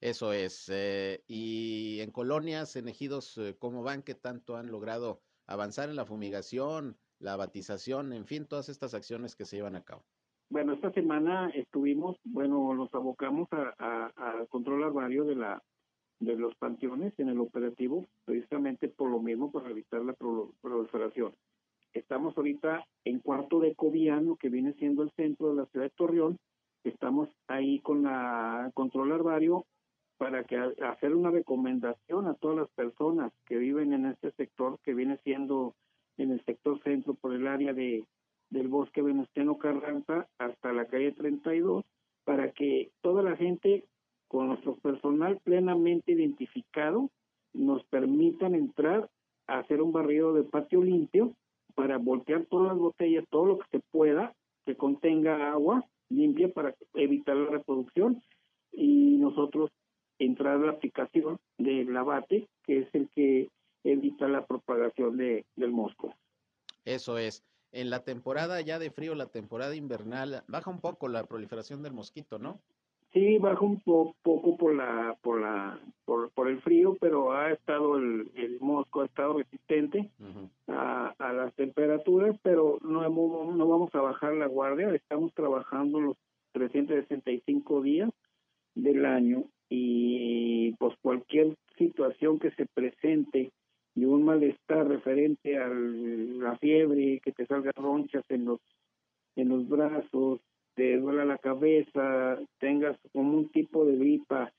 [0.00, 0.68] Eso es.
[0.72, 4.02] Eh, y en colonias, en ejidos, eh, ¿cómo van?
[4.02, 9.36] ¿Qué tanto han logrado avanzar en la fumigación, la batización, en fin, todas estas acciones
[9.36, 10.04] que se llevan a cabo?
[10.48, 14.06] Bueno, esta semana estuvimos, bueno, nos abocamos a, a,
[14.40, 15.62] a control larvario de la
[16.20, 20.14] de los panteones en el operativo, precisamente por lo mismo, para evitar la
[20.60, 21.34] proliferación.
[21.92, 25.90] Estamos ahorita en cuarto de Cobiano, que viene siendo el centro de la ciudad de
[25.96, 26.38] Torreón.
[26.84, 29.66] Estamos ahí con la control larvario
[30.16, 34.94] para que hacer una recomendación a todas las personas que viven en este sector, que
[34.94, 35.74] viene siendo
[36.16, 38.04] en el sector centro por el área de
[38.50, 41.84] del bosque Venustiano Carranza hasta la calle 32,
[42.24, 43.84] para que toda la gente
[44.28, 47.10] con nuestro personal plenamente identificado
[47.52, 49.08] nos permitan entrar
[49.46, 51.34] a hacer un barrido de patio limpio
[51.80, 54.34] para voltear todas las botellas, todo lo que se pueda
[54.66, 58.22] que contenga agua limpia para evitar la reproducción
[58.70, 59.70] y nosotros
[60.18, 63.48] entrar a la aplicación del abate, que es el que
[63.82, 66.14] evita la propagación de, del mosco.
[66.84, 67.42] Eso es.
[67.72, 71.94] En la temporada ya de frío, la temporada invernal, baja un poco la proliferación del
[71.94, 72.60] mosquito, ¿no?
[73.12, 77.50] Sí, baja un po poco por la por la por, por el frío, pero ha
[77.50, 80.50] estado el, el mosco ha estado resistente uh -huh.
[80.68, 86.00] a, a, las temperaturas, pero no hemos, no vamos a bajar la guardia, estamos trabajando
[86.00, 86.16] los
[86.52, 88.10] 365 días
[88.74, 93.50] del año y pues cualquier situación que se presente
[93.94, 98.60] y un malestar referente a la fiebre, que te salgan ronchas en los
[99.36, 100.40] en los brazos,
[100.74, 104.52] te duela la cabeza, tengas como un tipo de gripa,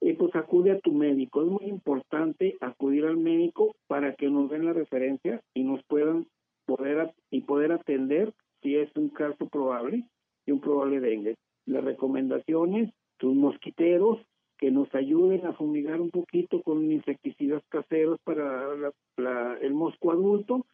[0.00, 1.42] y pues acude a tu médico.
[1.42, 6.26] Es muy importante acudir al médico para que nos den la referencia y nos puedan
[6.66, 10.04] poder y poder atender si es un caso probable
[10.46, 11.36] y un probable dengue.
[11.66, 14.20] las recomendaciones, sus mosquiteros,
[14.58, 20.64] que nos ayuden a fumigar un poquito con insecticidas caseros para el mosco adulto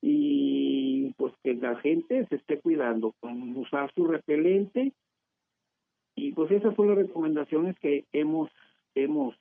[0.00, 4.92] y pues que la gente se esté cuidando con usar su repelente
[6.14, 8.50] y pues esas son las recomendaciones que hemos
[8.94, 9.34] hemos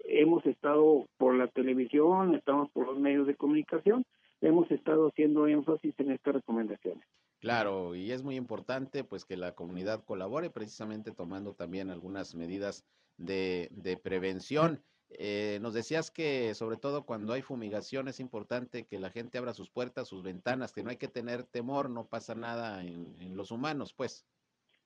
[0.00, 4.04] hemos estado por la televisión, estamos por los medios de comunicación,
[4.40, 7.04] hemos estado haciendo énfasis en estas recomendaciones.
[7.40, 12.84] Claro, y es muy importante pues que la comunidad colabore precisamente tomando también algunas medidas
[13.18, 14.82] de, de prevención.
[15.10, 19.54] Eh, nos decías que sobre todo cuando hay fumigación es importante que la gente abra
[19.54, 23.50] sus puertas, sus ventanas, que no hay que tener temor, no pasa nada en, los
[23.50, 24.26] humanos, pues.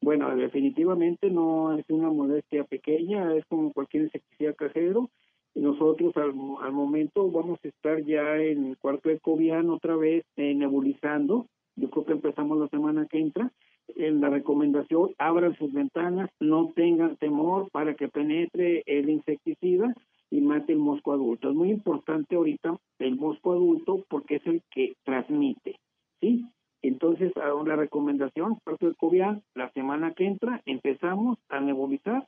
[0.02, 5.10] Bueno, definitivamente no es una molestia pequeña, es como cualquier insecticida casero.
[5.54, 9.96] Y nosotros al, al momento vamos a estar ya en el cuarto de Cobian otra
[9.96, 11.46] vez eh, nebulizando.
[11.76, 13.52] Yo creo que empezamos la semana que entra.
[13.96, 19.92] En la recomendación, abran sus ventanas, no tengan temor para que penetre el insecticida
[20.30, 21.50] y mate el mosco adulto.
[21.50, 25.78] Es muy importante ahorita el mosco adulto porque es el que transmite,
[26.20, 26.46] ¿sí?
[26.82, 32.26] Entonces, la recomendación, parte del COVID, la semana que entra empezamos a nebulizar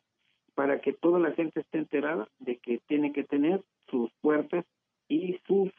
[0.55, 4.67] para que toda la gente esté enterada de que tiene que tener sus puertas
[5.09, 5.71] y sus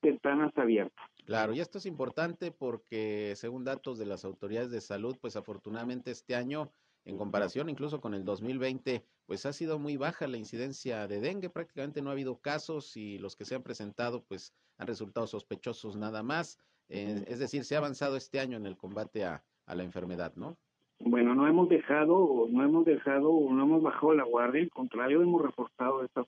[0.00, 1.04] ventanas abiertas.
[1.26, 6.10] Claro, y esto es importante porque según datos de las autoridades de salud, pues afortunadamente
[6.10, 6.70] este año,
[7.08, 11.48] en comparación incluso con el 2020, pues ha sido muy baja la incidencia de dengue,
[11.48, 15.96] prácticamente no ha habido casos y los que se han presentado pues han resultado sospechosos
[15.96, 16.58] nada más.
[16.90, 20.56] Eh, es decir, se ha avanzado este año en el combate a, la enfermedad, ¿no?
[20.98, 25.42] Bueno, no hemos dejado, no hemos dejado, no hemos bajado la guardia, al contrario, hemos
[25.42, 26.26] reforzado estas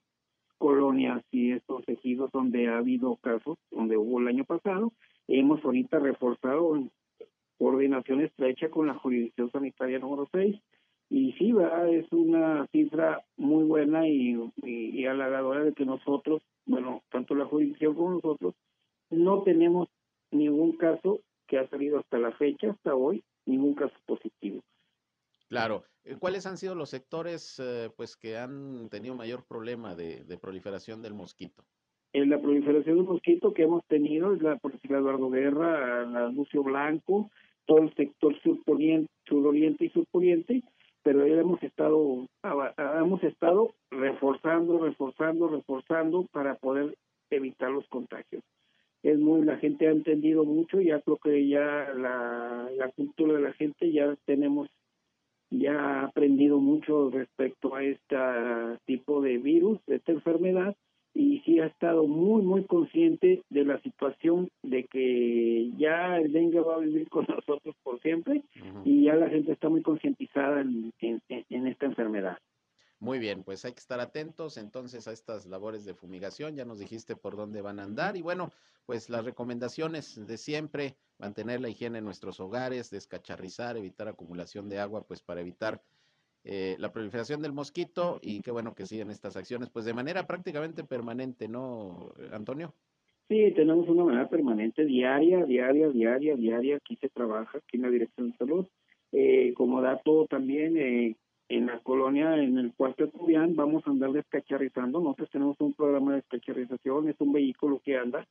[0.59, 4.93] colonias y estos ejidos donde ha habido casos, donde hubo el año pasado.
[5.27, 6.83] Hemos ahorita reforzado
[7.59, 10.61] coordinación estrecha con la jurisdicción sanitaria número 6
[11.11, 11.93] y sí, ¿verdad?
[11.93, 17.47] es una cifra muy buena y, y, y halagadora de que nosotros, bueno, tanto la
[17.47, 18.55] jurisdicción como nosotros,
[19.11, 19.89] no tenemos
[20.31, 24.63] ningún caso que ha salido hasta la fecha, hasta hoy, ningún caso positivo.
[25.49, 25.83] Claro.
[26.05, 31.03] Eh, ¿Cuáles han sido los sectores eh, pues que han tenido mayor problema de, proliferación
[31.03, 31.65] del mosquito?
[32.13, 36.29] En la proliferación del mosquito que hemos tenido es la, por ejemplo, Eduardo Guerra, la
[36.29, 37.31] Lucio Blanco,
[37.67, 40.63] todo el sector surponiente, suroriente y surponiente,
[41.03, 46.97] pero hemos estado hemos estado reforzando, reforzando, reforzando para poder
[47.31, 48.43] evitar los contagios.
[49.03, 53.41] Es muy la gente ha entendido mucho ya creo que ya la, la cultura de
[53.41, 54.69] la gente ya tenemos
[55.51, 58.17] ya ha aprendido mucho respecto a este
[58.85, 60.77] tipo de virus de esta enfermedad
[61.15, 66.61] y sí ha estado muy muy consciente de la situación de que ya el dengue
[66.61, 68.43] va a vivir con nosotros por siempre
[68.85, 72.39] y ya la gente está muy concientizada en, en esta enfermedad
[73.01, 76.55] muy bien, pues hay que estar atentos entonces a estas labores de fumigación.
[76.55, 78.53] Ya nos dijiste por dónde van a andar y bueno,
[78.85, 84.81] pues las recomendaciones de siempre, mantener la higiene en nuestros hogares, descacharrizar, evitar acumulación de
[84.81, 85.81] agua, pues para evitar
[86.45, 90.27] eh, la proliferación del mosquito y qué bueno que siguen estas acciones, pues de manera
[90.27, 92.75] prácticamente permanente, ¿no, Antonio?
[93.31, 96.77] Sí, tenemos una manera permanente, diaria, diaria, diaria, diaria.
[96.77, 98.67] Aquí se trabaja, aquí en la Dirección de Salud.
[99.13, 101.17] Eh, como dato también, eh,
[101.49, 105.01] en la colonia, en el cuarto Cubián, vamos a andar descacharrizando.
[105.01, 108.27] Nosotros tenemos un programa de descacharrización, es un vehículo que anda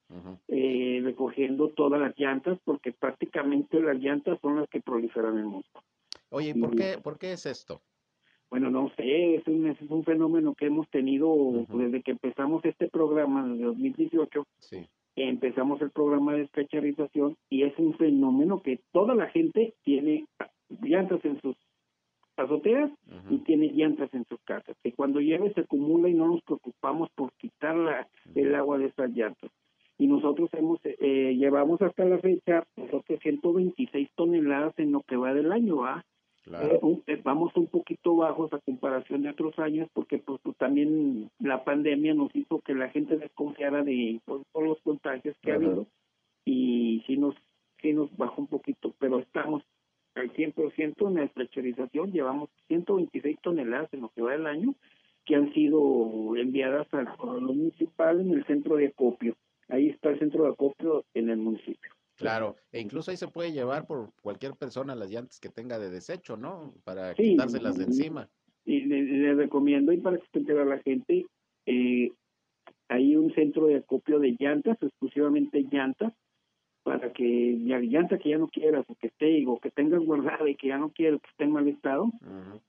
[0.49, 5.81] eh, recogiendo todas las llantas, porque prácticamente las llantas son las que proliferan el mosco.
[6.29, 7.81] Oye, ¿y por, qué, por qué es esto?
[8.49, 12.87] Bueno, no sé, es un, es un fenómeno que hemos tenido desde que empezamos este
[12.87, 14.43] programa el 2018.
[14.59, 14.87] Sí.
[15.15, 20.25] Empezamos el programa de descacharrización y es un fenómeno que toda la gente tiene
[20.81, 21.57] llantas en sus
[22.37, 22.89] azoteas
[23.29, 27.09] y tiene llantas en sus casas, que cuando llueve se acumula y no nos preocupamos
[27.11, 29.51] por quitar la, el agua de esas llantas.
[29.97, 35.33] Y nosotros hemos eh, llevamos hasta la fecha nosotros 126 toneladas en lo que va
[35.33, 36.05] del año, ¿va?
[36.51, 41.29] Eh, eh, vamos un poquito bajos a comparación de otros años porque pues, pues también
[41.39, 45.55] la pandemia nos hizo que la gente desconfiara de pues, todos los contagios que ha
[45.55, 45.85] habido
[46.45, 47.35] y sí nos
[47.81, 49.63] sí nos bajó un poquito, pero estamos
[50.15, 52.11] al 100% en la estrecherización.
[52.11, 54.75] Llevamos 126 toneladas en lo que va del año
[55.25, 57.07] que han sido enviadas al
[57.41, 59.35] municipal en el centro de acopio.
[59.67, 61.91] Ahí está el centro de acopio en el municipio.
[62.19, 65.89] Claro, e incluso ahí se puede llevar por cualquier persona las llantas que tenga de
[65.89, 66.73] desecho, ¿no?
[66.83, 68.29] Para quitárselas de encima.
[68.65, 71.25] Y le, recomiendo, y para que se entere la gente,
[71.65, 72.11] eh,
[72.89, 76.13] hay un centro de acopio de llantas, exclusivamente llantas,
[76.83, 80.49] para que la llanta que ya no quieras o que esté o que tengas guardada
[80.49, 82.09] y que ya no quieras que esté en mal estado,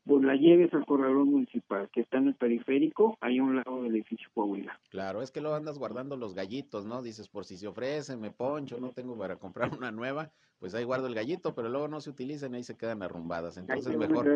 [0.04, 3.82] pues la lleves al corralón municipal que está en el periférico, ahí a un lado
[3.82, 4.78] del edificio Coahuila.
[4.90, 7.02] Claro, es que lo andas guardando los gallitos, ¿no?
[7.02, 10.84] Dices, por si se ofrece, me poncho, no tengo para comprar una nueva, pues ahí
[10.84, 13.56] guardo el gallito, pero luego no se utilizan y ahí se quedan arrumbadas.
[13.56, 14.26] Entonces mejor,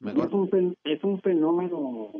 [0.00, 0.26] mejor.
[0.26, 2.10] Es, un, es un fenómeno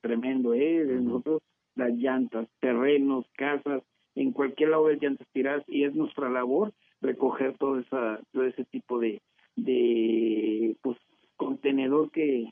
[0.00, 0.84] tremendo, ¿eh?
[0.84, 1.42] Nosotros,
[1.74, 3.82] las llantas, terrenos, casas,
[4.16, 8.64] en cualquier lado de llantas tiradas y es nuestra labor recoger todo esa todo ese
[8.64, 9.22] tipo de
[9.54, 10.98] de pues
[11.36, 12.50] contenedor que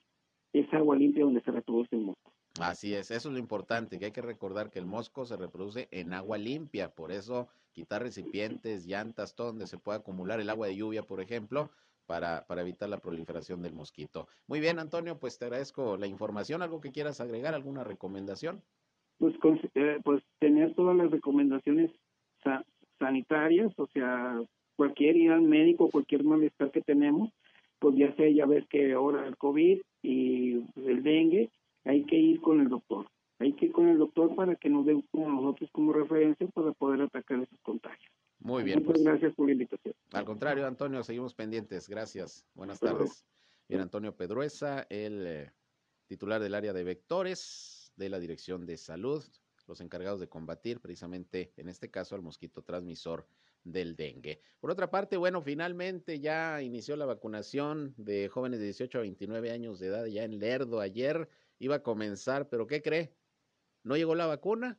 [0.53, 2.33] es agua limpia donde se reproduce el mosco.
[2.61, 5.89] Así es, eso es lo importante, que hay que recordar que el mosco se reproduce
[5.91, 10.69] en agua limpia, por eso quitar recipientes, llantas, todo donde se pueda acumular el agua
[10.69, 11.73] de lluvia, por ejemplo,
[12.07, 14.29] para, para evitar la proliferación del mosquito.
[14.47, 18.63] Muy bien, Antonio, pues te agradezco la información, algo que quieras agregar, alguna recomendación
[19.19, 19.35] pues,
[19.75, 21.91] eh, pues tener todas las recomendaciones
[22.99, 24.41] sanitarias, o sea,
[24.77, 27.31] cualquier ir al médico, cualquier malestar que tenemos,
[27.79, 31.51] pues ya sea, ya ves que ahora el COVID y el dengue,
[31.85, 33.07] hay que ir con el doctor.
[33.39, 36.73] Hay que ir con el doctor para que nos dé como nosotros como referencia para
[36.73, 38.13] poder atacar esos contagios.
[38.39, 38.79] Muy bien.
[38.79, 39.05] Muchas pues.
[39.05, 39.95] gracias por la invitación.
[40.13, 41.89] Al contrario, Antonio, seguimos pendientes.
[41.89, 42.47] Gracias.
[42.55, 43.27] Buenas tardes.
[43.69, 45.53] Bien, Antonio Pedruesa, el eh,
[46.07, 49.25] titular del área de vectores de la Dirección de Salud,
[49.67, 53.27] los encargados de combatir precisamente, en este caso, al mosquito transmisor
[53.65, 54.41] del dengue.
[54.61, 59.51] Por otra parte, bueno, finalmente ya inició la vacunación de jóvenes de 18 a 29
[59.51, 60.81] años de edad ya en Lerdo.
[60.81, 61.29] Ayer
[61.59, 63.17] iba a comenzar, pero ¿qué cree?
[63.83, 64.79] No llegó la vacuna,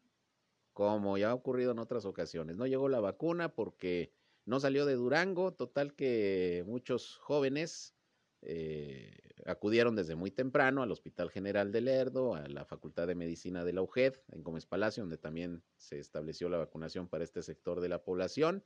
[0.73, 2.57] como ya ha ocurrido en otras ocasiones.
[2.57, 4.13] No llegó la vacuna porque
[4.45, 7.95] no salió de Durango, total que muchos jóvenes
[8.41, 13.63] eh, acudieron desde muy temprano al Hospital General de Lerdo, a la Facultad de Medicina
[13.63, 17.79] de la UGED, en Gómez Palacio, donde también se estableció la vacunación para este sector
[17.79, 18.63] de la población.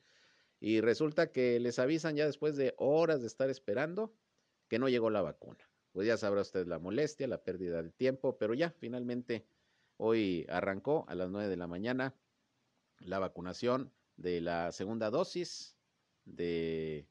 [0.62, 4.13] Y resulta que les avisan ya después de horas de estar esperando
[4.68, 5.70] que no llegó la vacuna.
[5.92, 9.46] Pues ya sabrá usted la molestia, la pérdida de tiempo, pero ya finalmente
[9.98, 12.15] hoy arrancó a las nueve de la mañana
[13.00, 15.78] la vacunación de la segunda dosis
[16.26, 17.08] de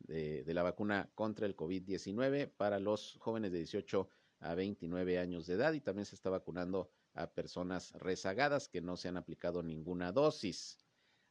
[0.00, 4.08] de, la vacuna contra el COVID-19 para los jóvenes de 18
[4.40, 8.96] a 29 años de edad y también se está vacunando a personas rezagadas que no
[8.96, 10.78] se han aplicado ninguna dosis.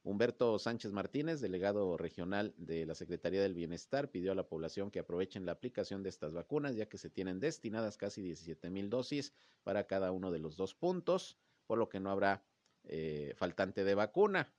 [0.04, 5.00] Humberto Sánchez Martínez, delegado regional de la Secretaría del Bienestar, pidió a la población que
[5.00, 9.34] aprovechen la aplicación de estas vacunas, ya que se tienen destinadas casi 17 mil dosis
[9.64, 12.44] para cada uno de los dos puntos, por lo que no habrá
[12.86, 14.54] eh, faltante de vacuna.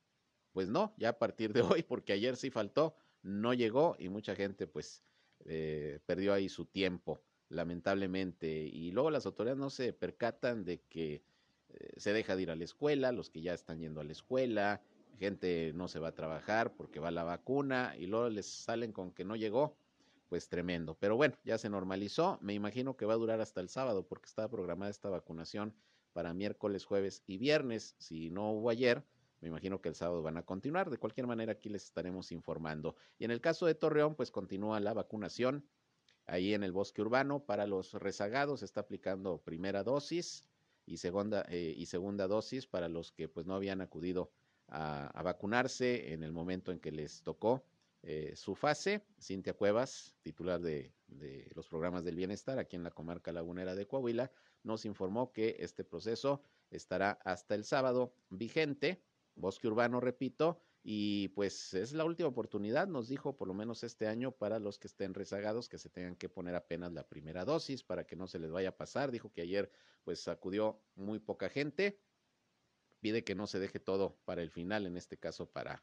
[0.52, 4.34] Pues no, ya a partir de hoy, porque ayer sí faltó, no llegó y mucha
[4.34, 5.02] gente pues
[5.44, 8.48] eh, perdió ahí su tiempo, lamentablemente.
[8.48, 11.22] Y luego las autoridades no se percatan de que
[11.68, 14.12] eh, se deja de ir a la escuela, los que ya están yendo a la
[14.12, 14.82] escuela,
[15.20, 19.12] gente no se va a trabajar porque va la vacuna y luego les salen con
[19.12, 19.76] que no llegó,
[20.28, 20.96] pues tremendo.
[20.98, 24.26] Pero bueno, ya se normalizó, me imagino que va a durar hasta el sábado porque
[24.26, 25.74] estaba programada esta vacunación
[26.14, 27.94] para miércoles, jueves y viernes.
[27.98, 29.04] Si no hubo ayer,
[29.40, 30.90] me imagino que el sábado van a continuar.
[30.90, 32.96] De cualquier manera, aquí les estaremos informando.
[33.18, 35.66] Y en el caso de Torreón, pues continúa la vacunación.
[36.26, 40.44] Ahí en el bosque urbano, para los rezagados, está aplicando primera dosis
[40.86, 44.30] y segunda, eh, y segunda dosis para los que pues no habían acudido
[44.68, 47.64] a, vacunarse en el momento en que les tocó
[48.02, 49.02] eh, su fase.
[49.20, 50.92] Cintia Cuevas, titular de
[51.54, 54.30] los programas del bienestar aquí en la comarca lagunera de Coahuila,
[54.62, 59.02] nos informó que este proceso estará hasta el sábado vigente
[59.34, 64.06] Bosque Urbano, repito, y pues es la última oportunidad, nos dijo por lo menos este
[64.06, 67.82] año para los que estén rezagados que se tengan que poner apenas la primera dosis
[67.82, 69.10] para que no se les vaya a pasar.
[69.10, 69.70] Dijo que ayer
[70.04, 72.00] pues acudió muy poca gente.
[73.00, 75.82] Pide que no se deje todo para el final, en este caso para,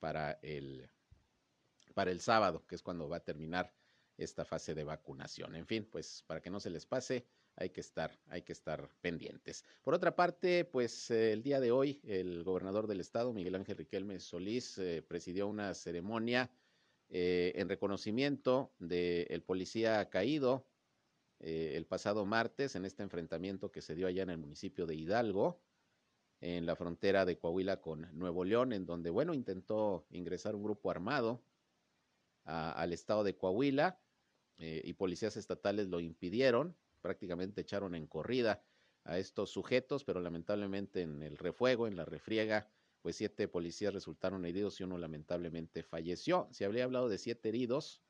[0.00, 0.88] para, el,
[1.94, 3.72] para el sábado, que es cuando va a terminar
[4.16, 5.54] esta fase de vacunación.
[5.54, 8.90] En fin, pues para que no se les pase, hay que estar, hay que estar
[9.00, 9.64] pendientes.
[9.82, 13.76] Por otra parte, pues eh, el día de hoy el gobernador del estado, Miguel Ángel
[13.76, 16.50] Riquelme Solís, eh, presidió una ceremonia
[17.08, 20.66] eh, en reconocimiento del policía caído
[21.40, 25.60] el pasado martes en este enfrentamiento que se dio allá en el municipio de Hidalgo,
[26.40, 30.90] en la frontera de Coahuila con Nuevo León, en donde, bueno, intentó ingresar un grupo
[30.90, 31.44] armado
[32.44, 34.00] al estado de Coahuila
[34.56, 36.74] y policías estatales lo impidieron
[37.04, 38.64] prácticamente echaron en corrida
[39.04, 42.66] a estos sujetos, pero lamentablemente en el refuego, en la refriega,
[43.02, 46.48] pues siete policías resultaron heridos y uno lamentablemente falleció.
[46.50, 48.00] Se habría hablado de siete heridos,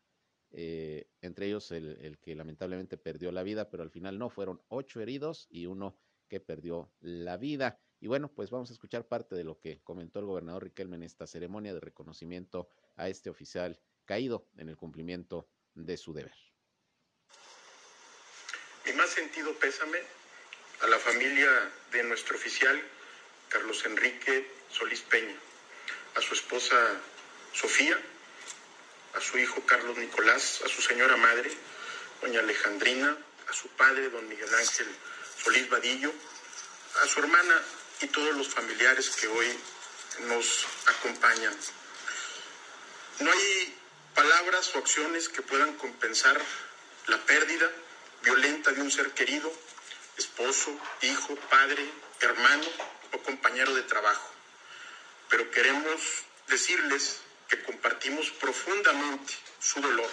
[0.52, 4.62] eh, entre ellos el, el, que lamentablemente perdió la vida, pero al final no, fueron
[4.68, 7.80] ocho heridos y uno que perdió la vida.
[7.98, 11.02] Y bueno, pues vamos a escuchar parte de lo que comentó el gobernador Riquelme en
[11.02, 16.43] esta ceremonia de reconocimiento a este oficial caído en el cumplimiento de su deber.
[18.84, 19.98] Mi más sentido pésame
[20.82, 22.82] a la familia de nuestro oficial
[23.48, 25.34] Carlos Enrique Solís Peña,
[26.16, 26.76] a su esposa
[27.54, 27.98] Sofía,
[29.14, 31.50] a su hijo Carlos Nicolás, a su señora madre,
[32.20, 33.16] doña Alejandrina,
[33.48, 34.88] a su padre, don Miguel Ángel
[35.42, 36.12] Solís Vadillo,
[37.02, 37.62] a su hermana
[38.02, 39.48] y todos los familiares que hoy
[40.26, 41.56] nos acompañan.
[43.20, 43.78] No hay
[44.14, 46.38] palabras o acciones que puedan compensar
[47.06, 47.70] la pérdida
[48.24, 49.52] violenta de un ser querido,
[50.16, 51.84] esposo, hijo, padre,
[52.20, 52.64] hermano
[53.12, 54.30] o compañero de trabajo.
[55.28, 56.00] Pero queremos
[56.48, 60.10] decirles que compartimos profundamente su dolor,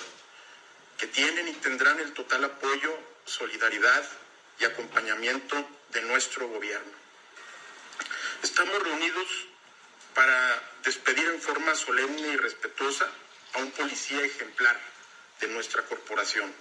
[0.98, 4.04] que tienen y tendrán el total apoyo, solidaridad
[4.60, 5.56] y acompañamiento
[5.90, 6.92] de nuestro gobierno.
[8.44, 9.28] Estamos reunidos
[10.14, 13.08] para despedir en forma solemne y respetuosa
[13.54, 14.78] a un policía ejemplar
[15.40, 16.54] de nuestra corporación.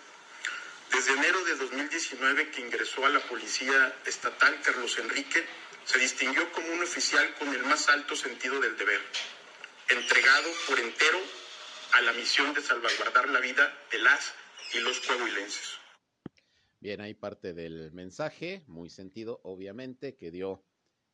[0.92, 5.44] Desde enero de 2019 que ingresó a la Policía Estatal, Carlos Enrique
[5.84, 9.00] se distinguió como un oficial con el más alto sentido del deber,
[9.88, 11.18] entregado por entero
[11.92, 14.34] a la misión de salvaguardar la vida de las
[14.74, 15.78] y los coahuilenses.
[16.80, 20.64] Bien, hay parte del mensaje, muy sentido, obviamente, que dio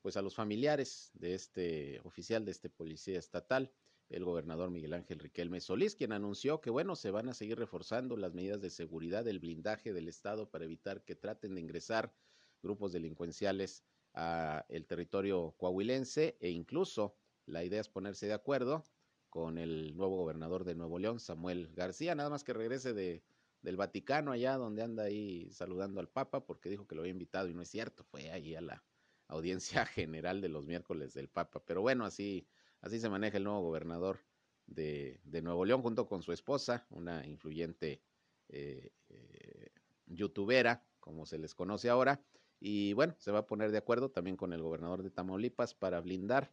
[0.01, 3.73] pues a los familiares de este oficial, de este policía estatal,
[4.09, 8.17] el gobernador Miguel Ángel Riquelme Solís, quien anunció que, bueno, se van a seguir reforzando
[8.17, 12.15] las medidas de seguridad del blindaje del Estado para evitar que traten de ingresar
[12.63, 13.85] grupos delincuenciales
[14.15, 18.85] a el territorio coahuilense e incluso la idea es ponerse de acuerdo
[19.29, 23.23] con el nuevo gobernador de Nuevo León, Samuel García, nada más que regrese de,
[23.61, 27.49] del Vaticano allá donde anda ahí saludando al Papa porque dijo que lo había invitado
[27.49, 28.85] y no es cierto, fue ahí a la
[29.29, 31.63] audiencia general de los miércoles del Papa.
[31.67, 32.47] Pero bueno, así,
[32.81, 34.21] así se maneja el nuevo gobernador
[34.67, 38.03] de, Nuevo León junto con su esposa, una influyente
[38.49, 39.71] eh, eh,
[40.07, 42.21] youtubera, como se les conoce ahora.
[42.59, 46.01] Y bueno, se va a poner de acuerdo también con el gobernador de Tamaulipas para
[46.01, 46.53] blindar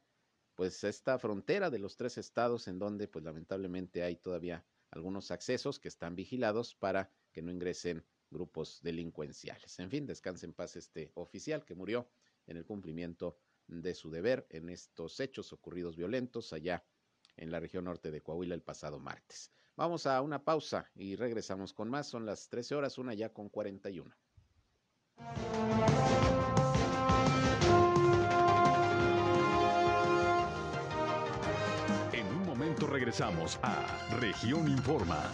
[0.56, 5.80] pues esta frontera de los tres estados en donde pues lamentablemente hay todavía algunos accesos
[5.80, 9.80] que están vigilados para que no ingresen grupos delincuenciales.
[9.80, 12.08] En fin, descanse en paz este oficial que murió
[12.46, 16.84] en el cumplimiento de su deber en estos hechos ocurridos violentos allá
[17.38, 19.52] en la región norte de Coahuila el pasado martes.
[19.76, 22.08] Vamos a una pausa y regresamos con más.
[22.08, 24.14] Son las 13 horas, una ya con 41.
[32.12, 35.32] En un momento regresamos a Región Informa.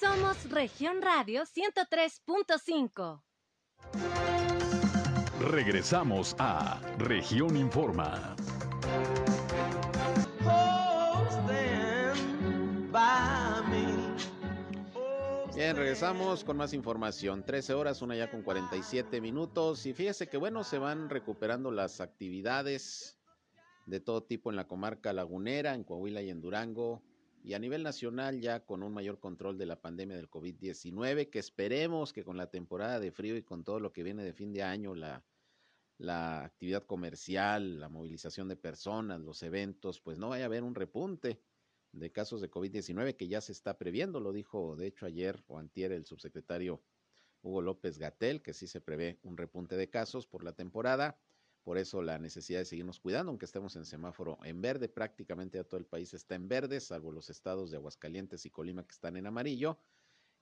[0.00, 3.27] Somos Región Radio 103.5.
[5.40, 8.36] Regresamos a Región Informa.
[15.54, 17.44] Bien, regresamos con más información.
[17.44, 19.86] 13 horas, una ya con 47 minutos.
[19.86, 23.18] Y fíjese que bueno, se van recuperando las actividades
[23.86, 27.02] de todo tipo en la comarca lagunera, en Coahuila y en Durango
[27.42, 31.38] y a nivel nacional ya con un mayor control de la pandemia del COVID-19, que
[31.38, 34.52] esperemos que con la temporada de frío y con todo lo que viene de fin
[34.52, 35.24] de año, la,
[35.98, 40.74] la actividad comercial, la movilización de personas, los eventos, pues no vaya a haber un
[40.74, 41.42] repunte
[41.92, 45.58] de casos de COVID-19 que ya se está previendo, lo dijo de hecho ayer o
[45.58, 46.82] antier el subsecretario
[47.42, 51.18] Hugo López Gatel, que sí se prevé un repunte de casos por la temporada
[51.68, 55.64] por eso la necesidad de seguirnos cuidando, aunque estemos en semáforo en verde, prácticamente ya
[55.64, 59.18] todo el país está en verde, salvo los estados de Aguascalientes y Colima que están
[59.18, 59.78] en amarillo,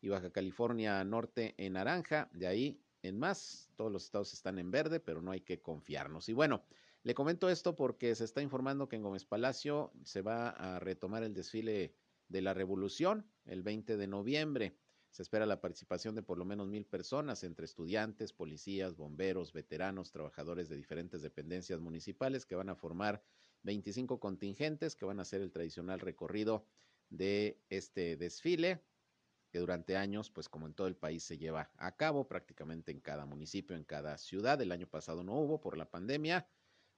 [0.01, 4.71] y Baja California Norte en naranja, de ahí en más, todos los estados están en
[4.71, 6.29] verde, pero no hay que confiarnos.
[6.29, 6.63] Y bueno,
[7.03, 11.25] le comento esto porque se está informando que en Gómez Palacio se va a retomar
[11.25, 11.93] el desfile
[12.29, 14.77] de la Revolución el 20 de noviembre.
[15.17, 20.13] Se espera la participación de por lo menos mil personas, entre estudiantes, policías, bomberos, veteranos,
[20.13, 23.23] trabajadores de diferentes dependencias municipales que van a formar
[23.63, 26.67] 25 contingentes que van a hacer el tradicional recorrido
[27.09, 28.85] de este desfile
[29.49, 33.01] que durante años, pues como en todo el país se lleva a cabo prácticamente en
[33.01, 34.61] cada municipio, en cada ciudad.
[34.61, 36.47] El año pasado no hubo por la pandemia,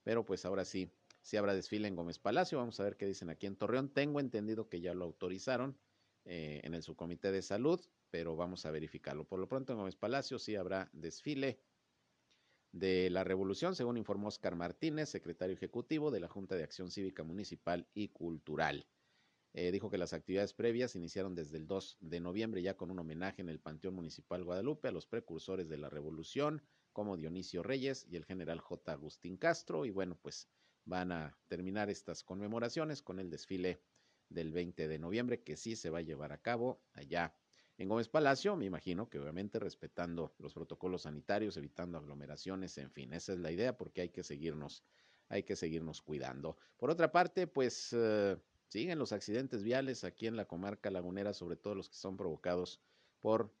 [0.03, 0.91] pero pues ahora sí,
[1.21, 2.57] sí habrá desfile en Gómez Palacio.
[2.57, 3.93] Vamos a ver qué dicen aquí en Torreón.
[3.93, 5.79] Tengo entendido que ya lo autorizaron
[6.25, 7.79] eh, en el subcomité de salud
[8.11, 9.25] pero vamos a verificarlo.
[9.25, 11.59] Por lo pronto en Gómez Palacio sí habrá desfile
[12.71, 17.23] de la revolución, según informó Oscar Martínez, secretario ejecutivo de la Junta de Acción Cívica
[17.23, 18.85] Municipal y Cultural.
[19.53, 22.99] Eh, dijo que las actividades previas iniciaron desde el 2 de noviembre ya con un
[22.99, 26.61] homenaje en el Panteón Municipal Guadalupe a los precursores de la revolución
[26.93, 28.91] como Dionisio Reyes y el general J.
[28.91, 30.47] Agustín Castro y bueno pues
[30.85, 33.81] van a terminar estas conmemoraciones con el desfile
[34.29, 37.35] del 20 de noviembre que sí se va a llevar a cabo allá
[37.79, 43.13] en Gómez Palacio, me imagino que obviamente respetando los protocolos sanitarios, evitando aglomeraciones, en fin,
[43.13, 44.83] esa es la idea porque hay que seguirnos,
[45.29, 46.57] hay que seguirnos cuidando.
[46.75, 48.35] Por otra parte, pues eh,
[48.67, 52.81] siguen los accidentes viales aquí en la comarca lagunera, sobre todo los que son provocados
[53.21, 53.55] por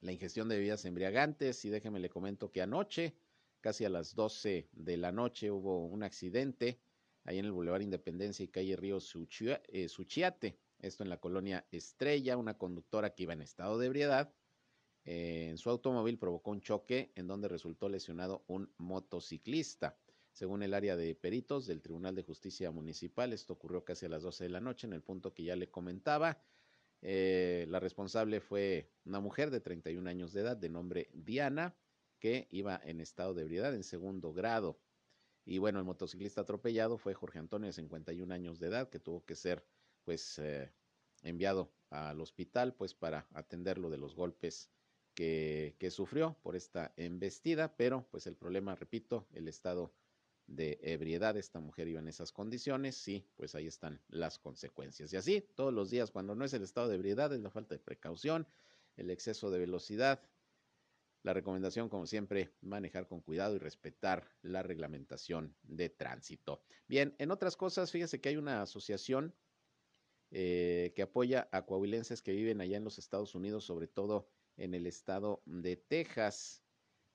[0.00, 1.64] la ingestión de bebidas embriagantes.
[1.64, 3.14] Y déjeme le comento que anoche,
[3.60, 6.80] casi a las 12 de la noche, hubo un accidente
[7.22, 12.36] ahí en el Boulevard Independencia y calle Río eh, Suchiate, esto en la colonia Estrella,
[12.36, 14.32] una conductora que iba en estado de ebriedad.
[15.04, 19.98] Eh, en su automóvil provocó un choque en donde resultó lesionado un motociclista.
[20.32, 24.22] Según el área de peritos del Tribunal de Justicia Municipal, esto ocurrió casi a las
[24.22, 26.40] 12 de la noche, en el punto que ya le comentaba.
[27.00, 31.76] Eh, la responsable fue una mujer de 31 años de edad, de nombre Diana,
[32.18, 34.78] que iba en estado de ebriedad en segundo grado.
[35.44, 39.24] Y bueno, el motociclista atropellado fue Jorge Antonio, de 51 años de edad, que tuvo
[39.24, 39.64] que ser
[40.08, 40.72] pues eh,
[41.22, 44.70] enviado al hospital pues para atenderlo de los golpes
[45.12, 49.92] que, que, sufrió por esta embestida, pero pues el problema, repito, el estado
[50.46, 51.36] de ebriedad.
[51.36, 55.12] Esta mujer iba en esas condiciones, sí, pues ahí están las consecuencias.
[55.12, 57.74] Y así, todos los días, cuando no es el estado de ebriedad, es la falta
[57.74, 58.46] de precaución,
[58.96, 60.22] el exceso de velocidad.
[61.22, 66.62] La recomendación, como siempre, manejar con cuidado y respetar la reglamentación de tránsito.
[66.86, 69.34] Bien, en otras cosas, fíjese que hay una asociación
[70.30, 74.74] eh, que apoya a coahuilenses que viven allá en los Estados Unidos, sobre todo en
[74.74, 76.62] el estado de Texas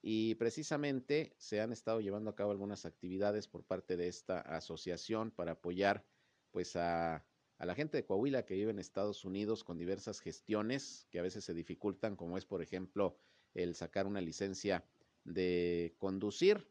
[0.02, 5.32] y precisamente se han estado llevando a cabo algunas actividades por parte de esta asociación
[5.32, 6.06] para apoyar
[6.52, 7.26] pues a,
[7.58, 11.24] a, la gente de Coahuila que vive en Estados Unidos con diversas gestiones que a
[11.24, 13.18] veces se dificultan, como es por ejemplo
[13.54, 14.86] el sacar una licencia
[15.24, 16.68] de conducir.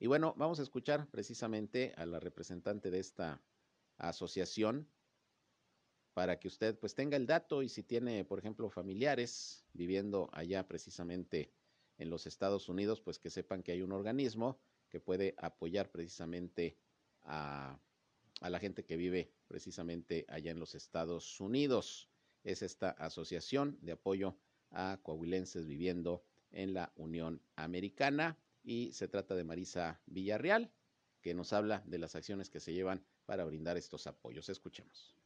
[0.00, 3.40] Y bueno, vamos a escuchar precisamente a la representante de esta
[3.98, 4.88] asociación
[6.14, 10.66] para que usted pues tenga el dato y si tiene, por ejemplo, familiares viviendo allá
[10.66, 11.52] precisamente
[11.98, 16.78] en los Estados Unidos, pues que sepan que hay un organismo que puede apoyar precisamente
[17.22, 17.78] a,
[18.40, 22.08] a la gente que vive precisamente allá en los Estados Unidos.
[22.44, 24.36] Es esta asociación de apoyo
[24.70, 30.72] a coahuilenses viviendo en la Unión Americana y se trata de Marisa Villarreal,
[31.20, 34.48] que nos habla de las acciones que se llevan para brindar estos apoyos.
[34.48, 35.23] Escuchemos.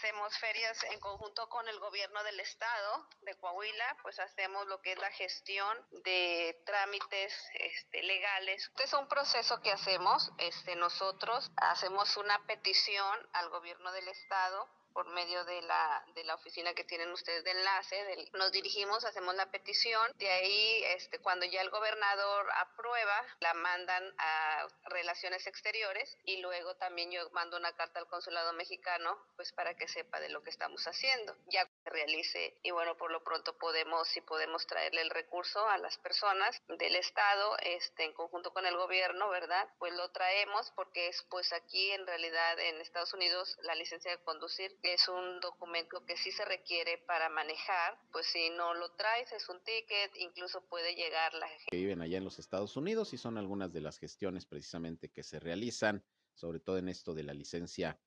[0.00, 4.92] Hacemos ferias en conjunto con el gobierno del estado de Coahuila, pues hacemos lo que
[4.92, 8.66] es la gestión de trámites este, legales.
[8.68, 14.66] Este es un proceso que hacemos, este, nosotros hacemos una petición al gobierno del estado
[14.92, 19.34] por medio de la, de la oficina que tienen ustedes de enlace, nos dirigimos, hacemos
[19.34, 26.16] la petición, de ahí este, cuando ya el gobernador aprueba, la mandan a Relaciones Exteriores
[26.24, 30.28] y luego también yo mando una carta al consulado mexicano pues para que sepa de
[30.28, 31.36] lo que estamos haciendo.
[31.84, 36.62] Realice y bueno, por lo pronto podemos, si podemos traerle el recurso a las personas
[36.68, 39.68] del Estado este, en conjunto con el gobierno, ¿verdad?
[39.78, 44.22] Pues lo traemos porque es pues aquí en realidad en Estados Unidos la licencia de
[44.22, 49.32] conducir es un documento que sí se requiere para manejar, pues si no lo traes
[49.32, 51.66] es un ticket, incluso puede llegar la gente.
[51.70, 55.22] Que viven allá en los Estados Unidos y son algunas de las gestiones precisamente que
[55.22, 56.04] se realizan,
[56.34, 58.00] sobre todo en esto de la licencia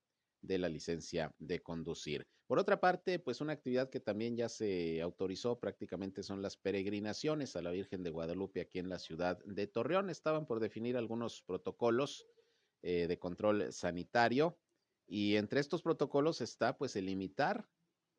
[0.44, 2.28] de la licencia de conducir.
[2.46, 7.56] Por otra parte, pues una actividad que también ya se autorizó prácticamente son las peregrinaciones
[7.56, 10.10] a la Virgen de Guadalupe aquí en la ciudad de Torreón.
[10.10, 12.28] Estaban por definir algunos protocolos
[12.82, 14.60] eh, de control sanitario
[15.08, 17.68] y entre estos protocolos está pues el limitar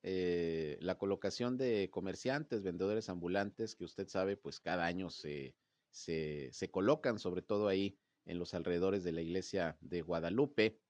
[0.02, 5.54] eh, la colocación de comerciantes, vendedores ambulantes, que usted sabe pues cada año se,
[5.90, 10.80] se, se colocan, sobre todo ahí en los alrededores de la iglesia de Guadalupe,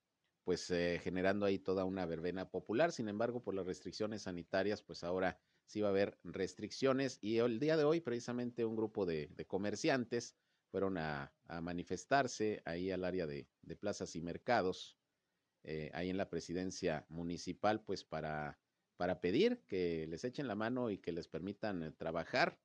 [0.45, 2.93] pues eh, generando ahí toda una verbena popular.
[2.93, 7.59] Sin embargo, por las restricciones sanitarias, pues ahora sí va a haber restricciones y el
[7.59, 10.37] día de hoy precisamente un grupo de, comerciantes
[10.71, 11.33] fueron a,
[11.63, 14.99] manifestarse ahí al área de, de plazas y mercados
[15.67, 18.59] eh, ahí en la presidencia municipal, pues para,
[18.99, 22.61] para pedir que les echen la mano y que les permitan eh, trabajar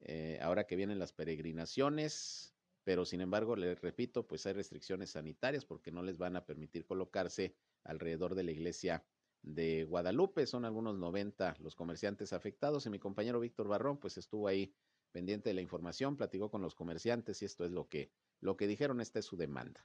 [0.00, 2.54] eh, ahora que vienen las peregrinaciones,
[2.88, 6.86] pero sin embargo, les repito, pues hay restricciones sanitarias porque no les van a permitir
[6.86, 9.04] colocarse alrededor de la iglesia
[9.42, 10.46] de Guadalupe.
[10.46, 14.72] Son algunos 90 los comerciantes afectados y mi compañero Víctor Barrón pues estuvo ahí
[15.12, 18.10] pendiente de la información, platicó con los comerciantes y esto es lo que
[18.40, 19.84] lo que dijeron, esta es su demanda.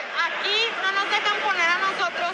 [0.00, 2.32] Aquí no nos dejan poner a nosotros,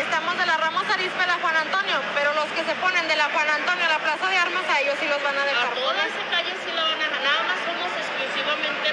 [0.00, 3.16] estamos de la Ramos Arizpe a la Juan Antonio, pero los que se ponen de
[3.16, 5.68] la Juan Antonio a la Plaza de Armas, a ellos sí los van a dejar.
[5.68, 8.88] A toda esa calle sí lo van a dejar, nada más somos exclusivamente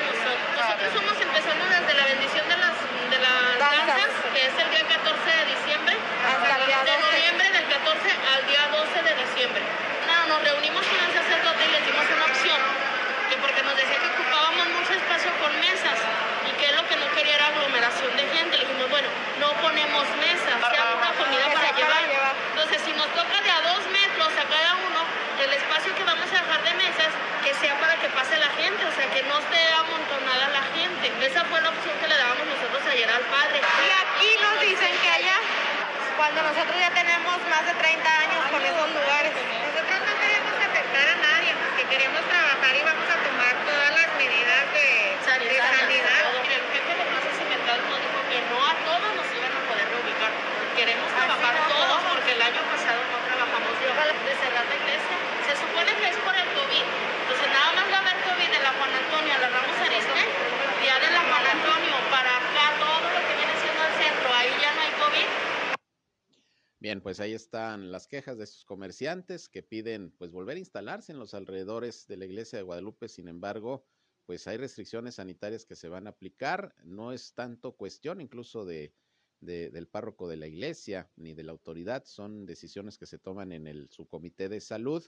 [0.85, 0.93] nosotros.
[0.93, 2.75] Somos empezando desde la bendición de las,
[3.09, 7.01] de las danzas, que es el día 14 de diciembre, Hasta el día de 12.
[7.01, 9.61] noviembre del 14 al día 12 de diciembre.
[10.05, 12.59] No, nos reunimos con el sacerdote y les dimos una opción,
[13.29, 15.97] que porque nos decía que ocupábamos mucho espacio con mesas
[16.45, 18.57] y que lo que no quería era aglomeración de gente.
[18.57, 19.09] Le dijimos, bueno,
[19.41, 22.33] no ponemos mesas, sea pura comida para para llevar.
[22.53, 25.01] Entonces, si nos toca de a dos metros a cada uno,
[25.41, 25.51] el
[25.85, 27.11] espacio que vamos a dejar de mesas,
[27.45, 31.13] que sea para que pase la gente, o sea, que no esté amontonada la gente.
[31.21, 33.61] Esa fue la opción que le dábamos nosotros ayer al padre.
[33.61, 35.37] Y aquí nos dicen que allá,
[36.17, 39.31] cuando nosotros ya tenemos más de 30 años con esos lugares.
[39.37, 44.09] Nosotros no queremos afectar a nadie, porque queremos trabajar y vamos a tomar todas las
[44.17, 45.69] medidas de, de sanidad.
[45.69, 46.21] sanidad.
[46.49, 50.33] El jefe de nos dijo que no a todos nos iban a poder reubicar.
[50.73, 53.04] Queremos trabajar todos porque el año pasado
[54.05, 55.17] de, cerrar la iglesia.
[55.49, 56.85] Se supone que es por el COVID.
[57.25, 60.23] Entonces nada más va a haber COVID de la Juan Antonio a la Ramos Arizpe,
[60.81, 64.51] día de la Juan Antonio, para acá todo lo que viene siendo el centro, ahí
[64.61, 65.29] ya no hay COVID.
[66.79, 71.11] Bien, pues ahí están las quejas de estos comerciantes que piden pues volver a instalarse
[71.11, 73.09] en los alrededores de la iglesia de Guadalupe.
[73.09, 73.87] Sin embargo,
[74.27, 76.75] pues hay restricciones sanitarias que se van a aplicar.
[76.83, 78.93] No es tanto cuestión incluso de,
[79.39, 82.05] de- del párroco de la iglesia ni de la autoridad.
[82.05, 85.05] Son decisiones que se toman en el subcomité de salud.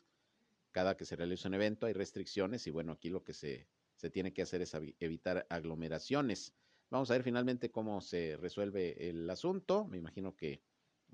[0.72, 4.10] Cada que se realiza un evento hay restricciones y bueno, aquí lo que se, se
[4.10, 6.56] tiene que hacer es evitar aglomeraciones.
[6.90, 9.86] Vamos a ver finalmente cómo se resuelve el asunto.
[9.88, 10.64] Me imagino que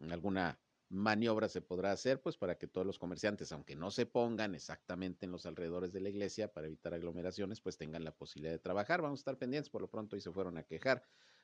[0.09, 0.59] alguna
[0.89, 5.25] maniobra se podrá hacer, pues para que todos los comerciantes, aunque no se pongan exactamente
[5.25, 9.01] en los alrededores de la iglesia para evitar aglomeraciones, pues tengan la posibilidad de trabajar.
[9.01, 11.03] Vamos a estar pendientes, por lo pronto y se fueron a quejar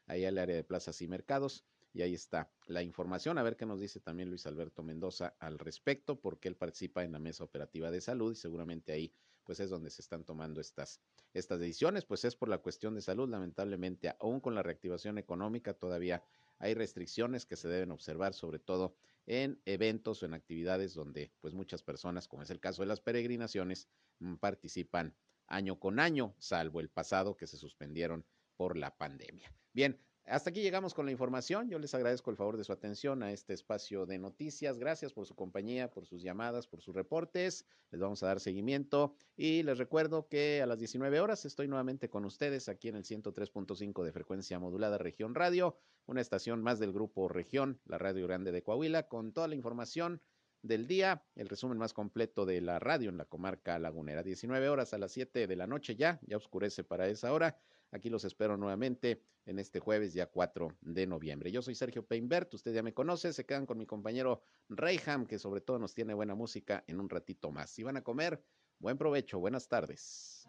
[0.10, 1.64] ahí al área de plazas y mercados.
[1.94, 3.38] Y ahí está la información.
[3.38, 7.14] A ver qué nos dice también Luis Alberto Mendoza al respecto, porque él participa en
[7.14, 11.02] la mesa operativa de salud y seguramente ahí pues es donde se están tomando estas,
[11.34, 13.28] estas decisiones, pues es por la cuestión de salud.
[13.28, 16.24] Lamentablemente, aún con la reactivación económica, todavía
[16.60, 18.96] hay restricciones que se deben observar, sobre todo
[19.26, 23.02] en eventos o en actividades donde pues muchas personas, como es el caso de las
[23.02, 23.90] peregrinaciones,
[24.20, 25.16] mm, participan
[25.48, 29.52] año con año, salvo el pasado que se suspendieron por la pandemia.
[29.74, 31.70] Bien, hasta aquí llegamos con la información.
[31.70, 34.78] Yo les agradezco el favor de su atención a este espacio de noticias.
[34.78, 37.66] Gracias por su compañía, por sus llamadas, por sus reportes.
[37.90, 42.10] Les vamos a dar seguimiento y les recuerdo que a las 19 horas estoy nuevamente
[42.10, 46.94] con ustedes aquí en el 103.5 de frecuencia modulada Región Radio, una estación más del
[46.94, 50.22] grupo Región, la Radio Grande de Coahuila, con toda la información
[50.62, 54.24] del día, el resumen más completo de la radio en la comarca lagunera.
[54.24, 57.58] 19 horas a las 7 de la noche ya, ya oscurece para esa hora.
[57.92, 61.52] Aquí los espero nuevamente en este jueves, ya 4 de noviembre.
[61.52, 65.40] Yo soy Sergio Peinbert, usted ya me conoce, se quedan con mi compañero Reyham, que
[65.40, 67.72] sobre todo nos tiene buena música en un ratito más.
[67.72, 68.44] Si van a comer,
[68.80, 70.48] buen provecho, buenas tardes.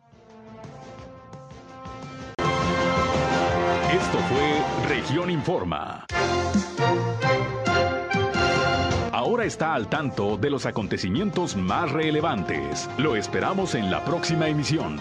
[3.92, 6.06] Esto fue Región Informa.
[9.12, 12.88] Ahora está al tanto de los acontecimientos más relevantes.
[12.98, 14.98] Lo esperamos en la próxima emisión.